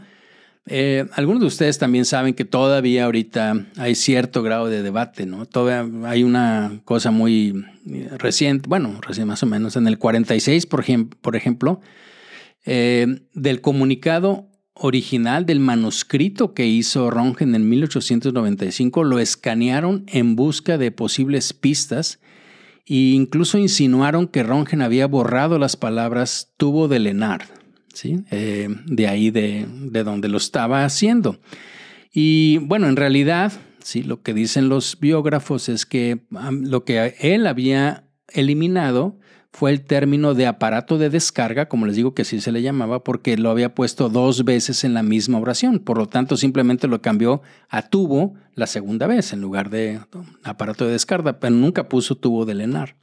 eh, 0.67 1.07
algunos 1.15 1.41
de 1.41 1.47
ustedes 1.47 1.79
también 1.79 2.05
saben 2.05 2.35
que 2.35 2.45
todavía 2.45 3.07
ahorita 3.07 3.67
hay 3.79 3.95
cierto 3.95 4.43
grado 4.43 4.67
de 4.69 4.83
debate, 4.83 5.25
¿no? 5.25 5.47
Todavía 5.47 6.11
hay 6.11 6.23
una 6.23 6.83
cosa 6.85 7.11
muy 7.11 7.65
reciente, 8.19 8.69
bueno, 8.69 9.01
recién 9.01 9.27
más 9.27 9.43
o 9.43 9.47
menos, 9.47 9.77
en 9.77 9.87
el 9.87 9.99
46, 9.99 10.67
por, 10.67 11.37
ejemplo, 11.37 11.81
eh, 12.65 13.23
del 13.35 13.61
comunicado 13.61 14.49
original 14.79 15.45
del 15.45 15.61
manuscrito 15.61 16.55
que 16.55 16.67
hizo 16.67 17.11
Röntgen 17.11 17.55
en 17.55 17.69
1895 17.69 19.05
lo 19.05 19.19
escanearon 19.19 20.05
en 20.07 20.37
busca 20.37 20.79
de 20.79 20.93
posibles 20.93 21.53
pistas 21.53 22.21
e 22.87 22.95
incluso 22.95 23.59
insinuaron 23.59 24.29
que 24.29 24.43
Röntgen 24.43 24.83
había 24.83 25.07
borrado 25.07 25.59
las 25.59 25.77
palabras 25.77 26.55
tubo 26.57 26.89
de 26.89 27.01
Lenard, 27.01 27.43
¿sí? 27.93 28.21
Eh, 28.31 28.69
de 28.87 29.09
ahí 29.09 29.31
de, 29.31 29.67
de, 29.69 30.05
donde 30.05 30.29
lo 30.29 30.39
estaba 30.39 30.85
haciendo. 30.85 31.41
Y 32.13 32.59
bueno, 32.59 32.89
en 32.89 32.97
realidad, 32.97 33.53
¿sí? 33.89 34.03
lo 34.03 34.23
que 34.23 34.35
dicen 34.35 34.69
los 34.69 35.01
biógrafos 35.01 35.71
es 35.71 35.87
que 35.87 36.21
lo 36.51 36.85
que 36.85 37.15
él 37.21 37.47
había 37.47 38.05
eliminado 38.29 39.19
fue 39.51 39.71
el 39.71 39.81
término 39.81 40.35
de 40.35 40.47
aparato 40.47 40.99
de 40.99 41.09
descarga, 41.09 41.71
como 41.71 41.87
les 41.87 41.97
digo 41.97 42.13
que 42.13 42.21
así 42.21 42.39
se 42.39 42.53
le 42.53 42.61
llamaba, 42.61 43.03
porque 43.03 43.39
lo 43.39 43.51
había 43.51 43.75
puesto 43.75 44.11
dos 44.11 44.45
veces 44.45 44.85
en 44.85 44.93
la 44.93 45.03
misma 45.03 45.39
oración. 45.39 45.79
Por 45.79 45.97
lo 45.97 46.07
tanto, 46.07 46.37
simplemente 46.37 46.87
lo 46.87 47.01
cambió 47.01 47.41
a 47.71 47.81
tubo 47.89 48.35
la 48.55 48.67
segunda 48.67 49.07
vez 49.07 49.33
en 49.33 49.41
lugar 49.41 49.71
de 49.71 50.01
aparato 50.45 50.85
de 50.85 50.93
descarga, 50.93 51.41
pero 51.41 51.55
nunca 51.55 51.89
puso 51.89 52.15
tubo 52.15 52.45
de 52.45 52.55
Lenar. 52.55 52.95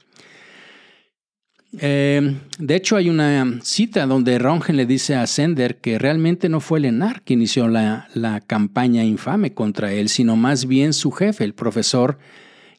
Eh, 1.78 2.36
de 2.58 2.74
hecho, 2.74 2.96
hay 2.96 3.10
una 3.10 3.60
cita 3.62 4.06
donde 4.06 4.38
Rongen 4.38 4.76
le 4.76 4.86
dice 4.86 5.14
a 5.14 5.26
Sender 5.26 5.76
que 5.76 5.98
realmente 5.98 6.48
no 6.48 6.60
fue 6.60 6.80
Lenar 6.80 7.22
quien 7.22 7.40
inició 7.40 7.68
la, 7.68 8.08
campaña 8.46 9.04
infame 9.04 9.52
contra 9.52 9.92
él, 9.92 10.08
sino 10.08 10.36
más 10.36 10.66
bien 10.66 10.92
su 10.92 11.10
jefe, 11.10 11.44
el 11.44 11.54
profesor 11.54 12.18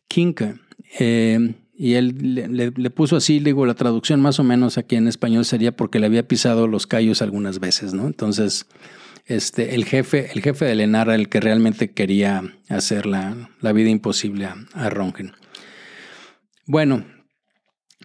Kinke. 0.08 0.56
Eh, 1.00 1.56
y 1.78 1.94
él 1.94 2.74
le, 2.76 2.90
puso 2.90 3.18
así, 3.18 3.40
digo, 3.40 3.66
la 3.68 3.76
traducción 3.76 4.20
más 4.20 4.40
o 4.40 4.44
menos 4.44 4.80
aquí 4.80 4.96
en 4.96 5.08
español 5.08 5.46
sería 5.46 5.76
porque 5.76 6.00
le 6.00 6.08
había 6.08 6.28
pisado 6.28 6.68
los 6.68 6.88
callos 6.88 7.22
algunas 7.22 7.60
veces, 7.60 7.94
¿no? 7.94 8.08
Entonces, 8.08 8.66
este, 9.28 9.76
el 9.76 9.86
jefe, 9.86 10.32
el 10.34 10.42
jefe 10.42 10.66
de 10.66 10.74
Lenar 10.74 11.10
el 11.10 11.30
que 11.30 11.40
realmente 11.40 11.92
quería 11.92 12.42
hacer 12.68 13.06
la, 13.06 13.50
vida 13.62 13.90
imposible 13.90 14.46
a, 14.46 14.56
a 14.74 14.90
Rongen. 14.90 15.34
Bueno, 16.66 17.06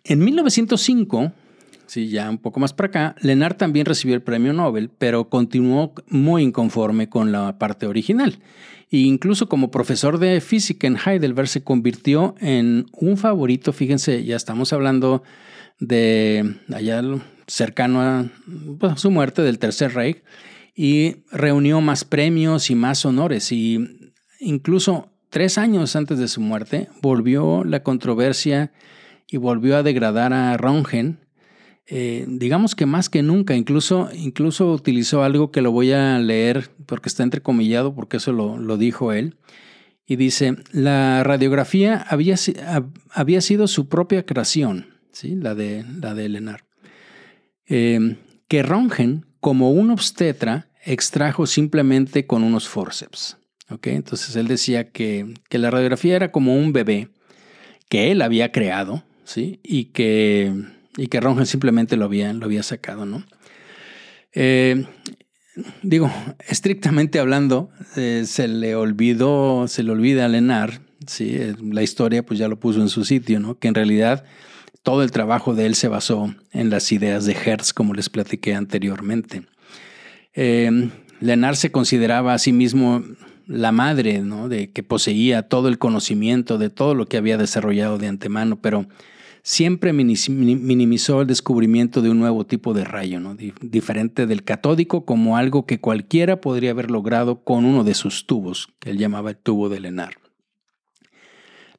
en 0.04 0.24
1905, 0.24 1.32
sí, 1.86 2.08
ya 2.08 2.28
un 2.28 2.38
poco 2.38 2.60
más 2.60 2.72
para 2.72 2.88
acá, 2.88 3.16
Lenar 3.20 3.54
también 3.54 3.86
recibió 3.86 4.14
el 4.14 4.22
premio 4.22 4.52
Nobel, 4.52 4.90
pero 4.90 5.28
continuó 5.28 5.94
muy 6.08 6.42
inconforme 6.42 7.08
con 7.08 7.32
la 7.32 7.58
parte 7.58 7.86
original. 7.86 8.38
E 8.90 8.98
incluso 8.98 9.48
como 9.48 9.70
profesor 9.70 10.18
de 10.18 10.40
física 10.40 10.86
en 10.86 10.96
Heidelberg 10.96 11.48
se 11.48 11.62
convirtió 11.62 12.34
en 12.40 12.86
un 12.92 13.16
favorito, 13.16 13.72
fíjense, 13.72 14.24
ya 14.24 14.36
estamos 14.36 14.72
hablando 14.72 15.22
de 15.78 16.56
allá 16.72 17.02
cercano 17.46 18.00
a 18.00 18.96
su 18.96 19.10
muerte 19.10 19.42
del 19.42 19.58
Tercer 19.58 19.94
Reich, 19.94 20.22
y 20.74 21.16
reunió 21.30 21.80
más 21.80 22.04
premios 22.04 22.70
y 22.70 22.74
más 22.74 23.04
honores. 23.04 23.52
Y 23.52 23.78
incluso 24.40 25.12
tres 25.30 25.58
años 25.58 25.96
antes 25.96 26.18
de 26.18 26.28
su 26.28 26.40
muerte 26.40 26.88
volvió 27.00 27.64
la 27.64 27.82
controversia 27.82 28.72
y 29.32 29.38
volvió 29.38 29.78
a 29.78 29.82
degradar 29.82 30.34
a 30.34 30.56
Rongen, 30.58 31.18
eh, 31.86 32.26
digamos 32.28 32.74
que 32.74 32.84
más 32.84 33.08
que 33.08 33.22
nunca, 33.22 33.56
incluso, 33.56 34.10
incluso 34.14 34.70
utilizó 34.70 35.22
algo 35.22 35.50
que 35.50 35.62
lo 35.62 35.72
voy 35.72 35.92
a 35.92 36.18
leer 36.18 36.70
porque 36.84 37.08
está 37.08 37.22
entrecomillado, 37.22 37.94
porque 37.94 38.18
eso 38.18 38.32
lo, 38.32 38.76
dijo 38.76 39.12
él, 39.12 39.38
y 40.06 40.16
dice, 40.16 40.56
la 40.70 41.24
radiografía 41.24 42.04
había, 42.08 42.36
había 43.10 43.40
sido 43.40 43.66
su 43.68 43.88
propia 43.88 44.26
creación, 44.26 44.88
¿sí? 45.12 45.34
la, 45.34 45.54
de, 45.54 45.86
la 45.98 46.14
de 46.14 46.28
Lenar, 46.28 46.66
eh, 47.66 48.18
que 48.48 48.62
Rongen, 48.62 49.24
como 49.40 49.70
un 49.70 49.90
obstetra, 49.90 50.68
extrajo 50.84 51.46
simplemente 51.46 52.26
con 52.26 52.42
unos 52.42 52.68
forceps. 52.68 53.38
¿okay? 53.70 53.94
Entonces 53.94 54.36
él 54.36 54.46
decía 54.46 54.90
que, 54.90 55.32
que 55.48 55.58
la 55.58 55.70
radiografía 55.70 56.16
era 56.16 56.32
como 56.32 56.54
un 56.54 56.74
bebé 56.74 57.08
que 57.88 58.10
él 58.10 58.20
había 58.20 58.52
creado, 58.52 59.04
¿sí? 59.24 59.60
Y 59.62 59.86
que, 59.86 60.52
y 60.96 61.06
que 61.08 61.20
Rongen 61.20 61.46
simplemente 61.46 61.96
lo 61.96 62.04
había, 62.04 62.32
lo 62.32 62.46
había 62.46 62.62
sacado, 62.62 63.06
¿no? 63.06 63.24
Eh, 64.34 64.84
digo, 65.82 66.10
estrictamente 66.48 67.18
hablando, 67.18 67.70
eh, 67.96 68.24
se 68.26 68.48
le 68.48 68.74
olvidó, 68.74 69.68
se 69.68 69.82
le 69.82 69.92
olvida 69.92 70.24
a 70.24 70.28
Lenar, 70.28 70.80
¿sí? 71.06 71.36
Eh, 71.36 71.54
la 71.60 71.82
historia 71.82 72.24
pues 72.24 72.38
ya 72.38 72.48
lo 72.48 72.58
puso 72.58 72.80
en 72.80 72.88
su 72.88 73.04
sitio, 73.04 73.40
¿no? 73.40 73.58
Que 73.58 73.68
en 73.68 73.74
realidad 73.74 74.24
todo 74.82 75.02
el 75.02 75.12
trabajo 75.12 75.54
de 75.54 75.66
él 75.66 75.74
se 75.74 75.88
basó 75.88 76.34
en 76.52 76.70
las 76.70 76.90
ideas 76.92 77.24
de 77.24 77.34
Hertz, 77.34 77.72
como 77.72 77.94
les 77.94 78.08
platiqué 78.08 78.54
anteriormente. 78.54 79.42
Eh, 80.34 80.90
Lenar 81.20 81.56
se 81.56 81.70
consideraba 81.70 82.34
a 82.34 82.38
sí 82.38 82.52
mismo 82.52 83.04
la 83.52 83.72
madre. 83.72 84.22
De 84.22 84.70
que 84.70 84.82
poseía 84.82 85.42
todo 85.48 85.68
el 85.68 85.78
conocimiento 85.78 86.58
de 86.58 86.70
todo 86.70 86.94
lo 86.94 87.06
que 87.06 87.16
había 87.16 87.38
desarrollado 87.38 87.98
de 87.98 88.08
antemano, 88.08 88.60
pero 88.60 88.86
siempre 89.42 89.92
minimizó 89.92 91.20
el 91.20 91.26
descubrimiento 91.26 92.00
de 92.00 92.10
un 92.10 92.18
nuevo 92.18 92.46
tipo 92.46 92.74
de 92.74 92.84
rayo, 92.84 93.20
¿no? 93.20 93.34
diferente 93.34 94.26
del 94.26 94.44
catódico 94.44 95.04
como 95.04 95.36
algo 95.36 95.66
que 95.66 95.80
cualquiera 95.80 96.40
podría 96.40 96.70
haber 96.70 96.90
logrado 96.90 97.42
con 97.42 97.64
uno 97.64 97.84
de 97.84 97.94
sus 97.94 98.26
tubos, 98.26 98.68
que 98.78 98.90
él 98.90 98.98
llamaba 98.98 99.30
el 99.30 99.36
tubo 99.36 99.68
de 99.68 99.80
Lenar. 99.80 100.14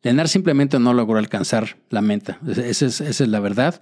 Lenar 0.02 0.28
simplemente 0.28 0.80
no 0.80 0.94
logró 0.94 1.18
alcanzar 1.18 1.78
la 1.90 2.02
meta, 2.02 2.40
esa 2.46 2.86
es, 2.86 3.20
la 3.22 3.40
verdad, 3.40 3.82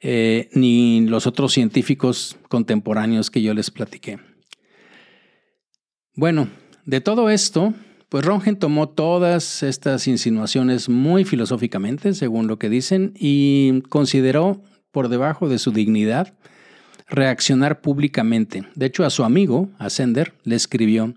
eh, 0.00 0.48
ni 0.54 1.06
los 1.06 1.26
otros 1.26 1.52
científicos 1.52 2.38
contemporáneos 2.48 3.30
que 3.30 3.42
yo 3.42 3.52
les 3.52 3.70
platiqué. 3.70 4.18
Bueno, 6.14 6.48
de 6.88 7.02
todo 7.02 7.28
esto, 7.28 7.74
pues 8.08 8.24
Rongen 8.24 8.56
tomó 8.56 8.88
todas 8.88 9.62
estas 9.62 10.08
insinuaciones 10.08 10.88
muy 10.88 11.26
filosóficamente, 11.26 12.14
según 12.14 12.46
lo 12.46 12.58
que 12.58 12.70
dicen, 12.70 13.12
y 13.14 13.82
consideró, 13.90 14.62
por 14.90 15.10
debajo 15.10 15.50
de 15.50 15.58
su 15.58 15.70
dignidad, 15.70 16.32
reaccionar 17.06 17.82
públicamente. 17.82 18.64
De 18.74 18.86
hecho, 18.86 19.04
a 19.04 19.10
su 19.10 19.24
amigo, 19.24 19.68
a 19.78 19.90
Sender, 19.90 20.32
le 20.44 20.56
escribió, 20.56 21.12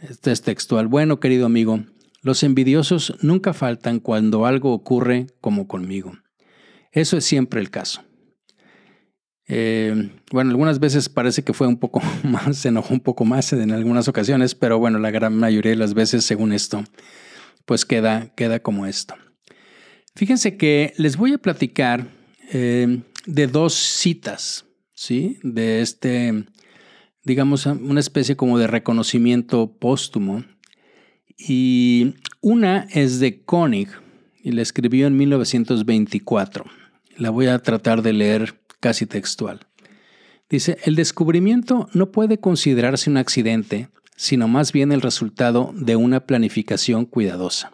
este 0.00 0.30
es 0.30 0.42
textual, 0.42 0.86
bueno, 0.86 1.18
querido 1.18 1.46
amigo, 1.46 1.80
los 2.22 2.44
envidiosos 2.44 3.16
nunca 3.22 3.52
faltan 3.52 3.98
cuando 3.98 4.46
algo 4.46 4.72
ocurre 4.72 5.26
como 5.40 5.66
conmigo. 5.66 6.12
Eso 6.92 7.16
es 7.16 7.24
siempre 7.24 7.60
el 7.60 7.70
caso. 7.70 8.05
Eh, 9.48 10.10
bueno, 10.32 10.50
algunas 10.50 10.80
veces 10.80 11.08
parece 11.08 11.44
que 11.44 11.52
fue 11.52 11.66
un 11.66 11.76
poco 11.76 12.02
más, 12.22 12.56
se 12.56 12.68
enojó 12.68 12.92
un 12.94 13.00
poco 13.00 13.24
más 13.24 13.52
en 13.52 13.70
algunas 13.72 14.08
ocasiones, 14.08 14.54
pero 14.54 14.78
bueno, 14.78 14.98
la 14.98 15.10
gran 15.10 15.36
mayoría 15.36 15.70
de 15.70 15.76
las 15.76 15.94
veces, 15.94 16.24
según 16.24 16.52
esto, 16.52 16.84
pues 17.64 17.84
queda, 17.84 18.32
queda 18.34 18.60
como 18.60 18.86
esto. 18.86 19.14
Fíjense 20.14 20.56
que 20.56 20.94
les 20.96 21.16
voy 21.16 21.34
a 21.34 21.38
platicar 21.38 22.08
eh, 22.52 23.02
de 23.26 23.46
dos 23.46 23.74
citas, 23.74 24.64
¿sí? 24.94 25.38
De 25.42 25.82
este, 25.82 26.46
digamos, 27.24 27.66
una 27.66 28.00
especie 28.00 28.36
como 28.36 28.58
de 28.58 28.66
reconocimiento 28.66 29.76
póstumo. 29.78 30.44
Y 31.36 32.14
una 32.40 32.86
es 32.92 33.20
de 33.20 33.42
Koenig 33.42 33.90
y 34.42 34.52
la 34.52 34.62
escribió 34.62 35.06
en 35.06 35.16
1924. 35.18 36.64
La 37.18 37.30
voy 37.30 37.48
a 37.48 37.58
tratar 37.58 38.00
de 38.00 38.14
leer 38.14 38.54
casi 38.80 39.06
textual. 39.06 39.66
Dice, 40.48 40.78
el 40.84 40.94
descubrimiento 40.94 41.88
no 41.92 42.12
puede 42.12 42.38
considerarse 42.38 43.10
un 43.10 43.16
accidente, 43.16 43.88
sino 44.16 44.48
más 44.48 44.72
bien 44.72 44.92
el 44.92 45.02
resultado 45.02 45.72
de 45.74 45.96
una 45.96 46.26
planificación 46.26 47.04
cuidadosa. 47.04 47.72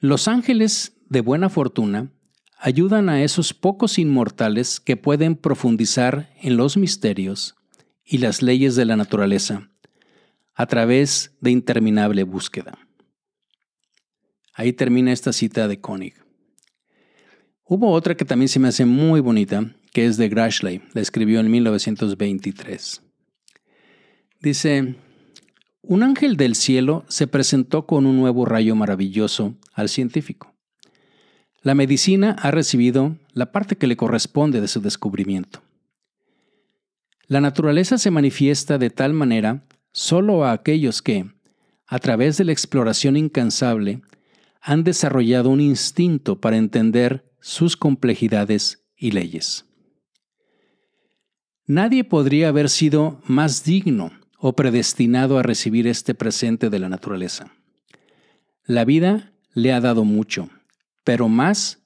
Los 0.00 0.28
ángeles 0.28 0.96
de 1.08 1.20
buena 1.20 1.48
fortuna 1.48 2.12
ayudan 2.58 3.08
a 3.08 3.22
esos 3.22 3.54
pocos 3.54 3.98
inmortales 3.98 4.80
que 4.80 4.96
pueden 4.96 5.36
profundizar 5.36 6.34
en 6.40 6.56
los 6.56 6.76
misterios 6.76 7.56
y 8.04 8.18
las 8.18 8.42
leyes 8.42 8.74
de 8.74 8.84
la 8.84 8.96
naturaleza 8.96 9.70
a 10.54 10.66
través 10.66 11.36
de 11.40 11.50
interminable 11.52 12.24
búsqueda. 12.24 12.78
Ahí 14.54 14.72
termina 14.72 15.12
esta 15.12 15.32
cita 15.32 15.68
de 15.68 15.80
Koenig. 15.80 16.27
Hubo 17.70 17.90
otra 17.90 18.16
que 18.16 18.24
también 18.24 18.48
se 18.48 18.58
me 18.58 18.68
hace 18.68 18.86
muy 18.86 19.20
bonita, 19.20 19.70
que 19.92 20.06
es 20.06 20.16
de 20.16 20.30
Grashley, 20.30 20.80
la 20.94 21.02
escribió 21.02 21.38
en 21.38 21.50
1923. 21.50 23.02
Dice, 24.40 24.94
un 25.82 26.02
ángel 26.02 26.38
del 26.38 26.54
cielo 26.54 27.04
se 27.08 27.26
presentó 27.26 27.84
con 27.84 28.06
un 28.06 28.16
nuevo 28.16 28.46
rayo 28.46 28.74
maravilloso 28.74 29.54
al 29.74 29.90
científico. 29.90 30.54
La 31.60 31.74
medicina 31.74 32.36
ha 32.40 32.50
recibido 32.50 33.18
la 33.34 33.52
parte 33.52 33.76
que 33.76 33.86
le 33.86 33.98
corresponde 33.98 34.62
de 34.62 34.68
su 34.68 34.80
descubrimiento. 34.80 35.60
La 37.26 37.42
naturaleza 37.42 37.98
se 37.98 38.10
manifiesta 38.10 38.78
de 38.78 38.88
tal 38.88 39.12
manera 39.12 39.66
solo 39.92 40.46
a 40.46 40.52
aquellos 40.52 41.02
que, 41.02 41.26
a 41.86 41.98
través 41.98 42.38
de 42.38 42.44
la 42.44 42.52
exploración 42.52 43.18
incansable, 43.18 44.00
han 44.62 44.84
desarrollado 44.84 45.50
un 45.50 45.60
instinto 45.60 46.40
para 46.40 46.56
entender 46.56 47.27
sus 47.48 47.78
complejidades 47.78 48.84
y 48.94 49.12
leyes. 49.12 49.64
Nadie 51.66 52.04
podría 52.04 52.48
haber 52.48 52.68
sido 52.68 53.22
más 53.24 53.64
digno 53.64 54.12
o 54.38 54.54
predestinado 54.54 55.38
a 55.38 55.42
recibir 55.42 55.86
este 55.86 56.14
presente 56.14 56.68
de 56.68 56.78
la 56.78 56.90
naturaleza. 56.90 57.50
La 58.66 58.84
vida 58.84 59.32
le 59.54 59.72
ha 59.72 59.80
dado 59.80 60.04
mucho, 60.04 60.50
pero 61.04 61.30
más 61.30 61.78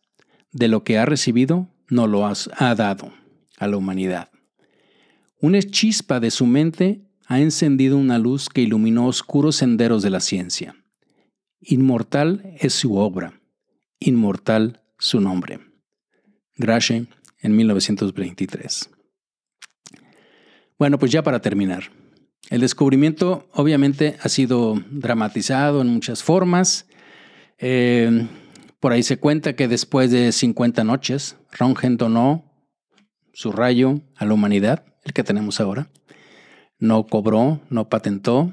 de 0.51 0.67
lo 0.67 0.83
que 0.83 0.99
ha 0.99 1.07
recibido 1.07 1.69
no 1.89 2.09
lo 2.09 2.27
ha 2.27 2.75
dado 2.75 3.13
a 3.57 3.69
la 3.69 3.77
humanidad. 3.77 4.31
Una 5.41 5.63
chispa 5.63 6.19
de 6.19 6.33
su 6.33 6.45
mente 6.45 7.07
ha 7.27 7.39
encendido 7.39 7.99
una 7.99 8.19
luz 8.19 8.49
que 8.49 8.63
iluminó 8.63 9.07
oscuros 9.07 9.55
senderos 9.57 10.03
de 10.03 10.11
la 10.11 10.19
ciencia. 10.19 10.75
Inmortal 11.61 12.53
es 12.59 12.75
su 12.75 12.97
obra, 12.97 13.41
inmortal 14.01 14.82
su 15.03 15.21
nombre. 15.21 15.59
Grache 16.57 17.07
en 17.41 17.57
1923. 17.57 18.89
Bueno, 20.79 20.99
pues 20.99 21.11
ya 21.11 21.23
para 21.23 21.41
terminar. 21.41 21.91
El 22.51 22.61
descubrimiento 22.61 23.49
obviamente 23.53 24.17
ha 24.23 24.29
sido 24.29 24.81
dramatizado 24.91 25.81
en 25.81 25.89
muchas 25.89 26.23
formas. 26.23 26.87
Eh, 27.59 28.29
por 28.79 28.93
ahí 28.93 29.03
se 29.03 29.19
cuenta 29.19 29.57
que 29.57 29.67
después 29.67 30.11
de 30.13 30.31
50 30.31 30.85
noches, 30.85 31.37
Röntgen 31.51 31.97
donó 31.97 32.45
su 33.33 33.51
rayo 33.51 34.01
a 34.17 34.25
la 34.25 34.35
humanidad, 34.35 34.85
el 35.05 35.13
que 35.13 35.25
tenemos 35.25 35.61
ahora. 35.61 35.89
No 36.79 37.07
cobró, 37.07 37.61
no 37.71 37.89
patentó. 37.89 38.53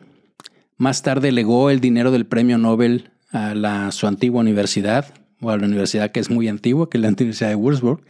Más 0.77 1.03
tarde 1.03 1.31
legó 1.31 1.69
el 1.69 1.79
dinero 1.79 2.09
del 2.11 2.25
premio 2.25 2.57
Nobel 2.57 3.11
a 3.31 3.53
la, 3.53 3.91
su 3.91 4.07
antigua 4.07 4.41
universidad, 4.41 5.13
o 5.41 5.49
a 5.49 5.57
la 5.57 5.65
universidad 5.65 6.11
que 6.11 6.19
es 6.19 6.29
muy 6.29 6.47
antigua, 6.47 6.89
que 6.89 6.97
es 6.97 7.01
la 7.01 7.09
Universidad 7.09 7.49
de 7.49 7.55
Würzburg, 7.55 8.01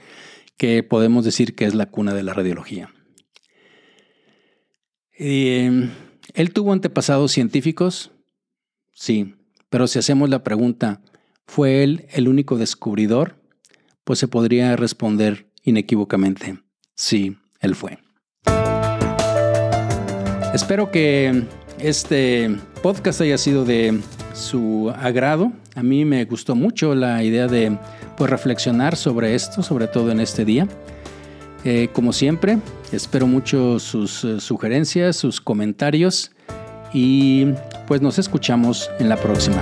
que 0.57 0.83
podemos 0.83 1.25
decir 1.25 1.55
que 1.55 1.65
es 1.65 1.75
la 1.75 1.87
cuna 1.87 2.13
de 2.13 2.23
la 2.23 2.33
radiología. 2.33 2.93
Em, 5.17 5.91
¿Él 6.33 6.53
tuvo 6.53 6.73
antepasados 6.73 7.31
científicos? 7.31 8.11
Sí, 8.93 9.35
pero 9.69 9.87
si 9.87 9.99
hacemos 9.99 10.29
la 10.29 10.43
pregunta, 10.43 11.01
¿fue 11.45 11.83
él 11.83 12.07
el 12.11 12.27
único 12.27 12.57
descubridor? 12.57 13.41
Pues 14.03 14.19
se 14.19 14.27
podría 14.27 14.75
responder 14.75 15.49
inequívocamente, 15.63 16.59
sí, 16.95 17.37
él 17.61 17.75
fue. 17.75 17.99
Espero 20.53 20.91
que 20.91 21.43
este 21.79 22.49
podcast 22.81 23.21
haya 23.21 23.37
sido 23.37 23.65
de 23.65 23.99
su 24.39 24.91
agrado. 24.97 25.51
A 25.75 25.83
mí 25.83 26.05
me 26.05 26.25
gustó 26.25 26.55
mucho 26.55 26.95
la 26.95 27.23
idea 27.23 27.47
de 27.47 27.77
pues, 28.17 28.29
reflexionar 28.29 28.95
sobre 28.95 29.35
esto, 29.35 29.61
sobre 29.61 29.87
todo 29.87 30.11
en 30.11 30.19
este 30.19 30.45
día. 30.45 30.67
Eh, 31.63 31.89
como 31.93 32.13
siempre, 32.13 32.57
espero 32.91 33.27
mucho 33.27 33.79
sus 33.79 34.23
eh, 34.23 34.39
sugerencias, 34.39 35.17
sus 35.17 35.41
comentarios 35.41 36.31
y 36.93 37.47
pues 37.87 38.01
nos 38.01 38.17
escuchamos 38.17 38.89
en 38.99 39.09
la 39.09 39.17
próxima. 39.17 39.61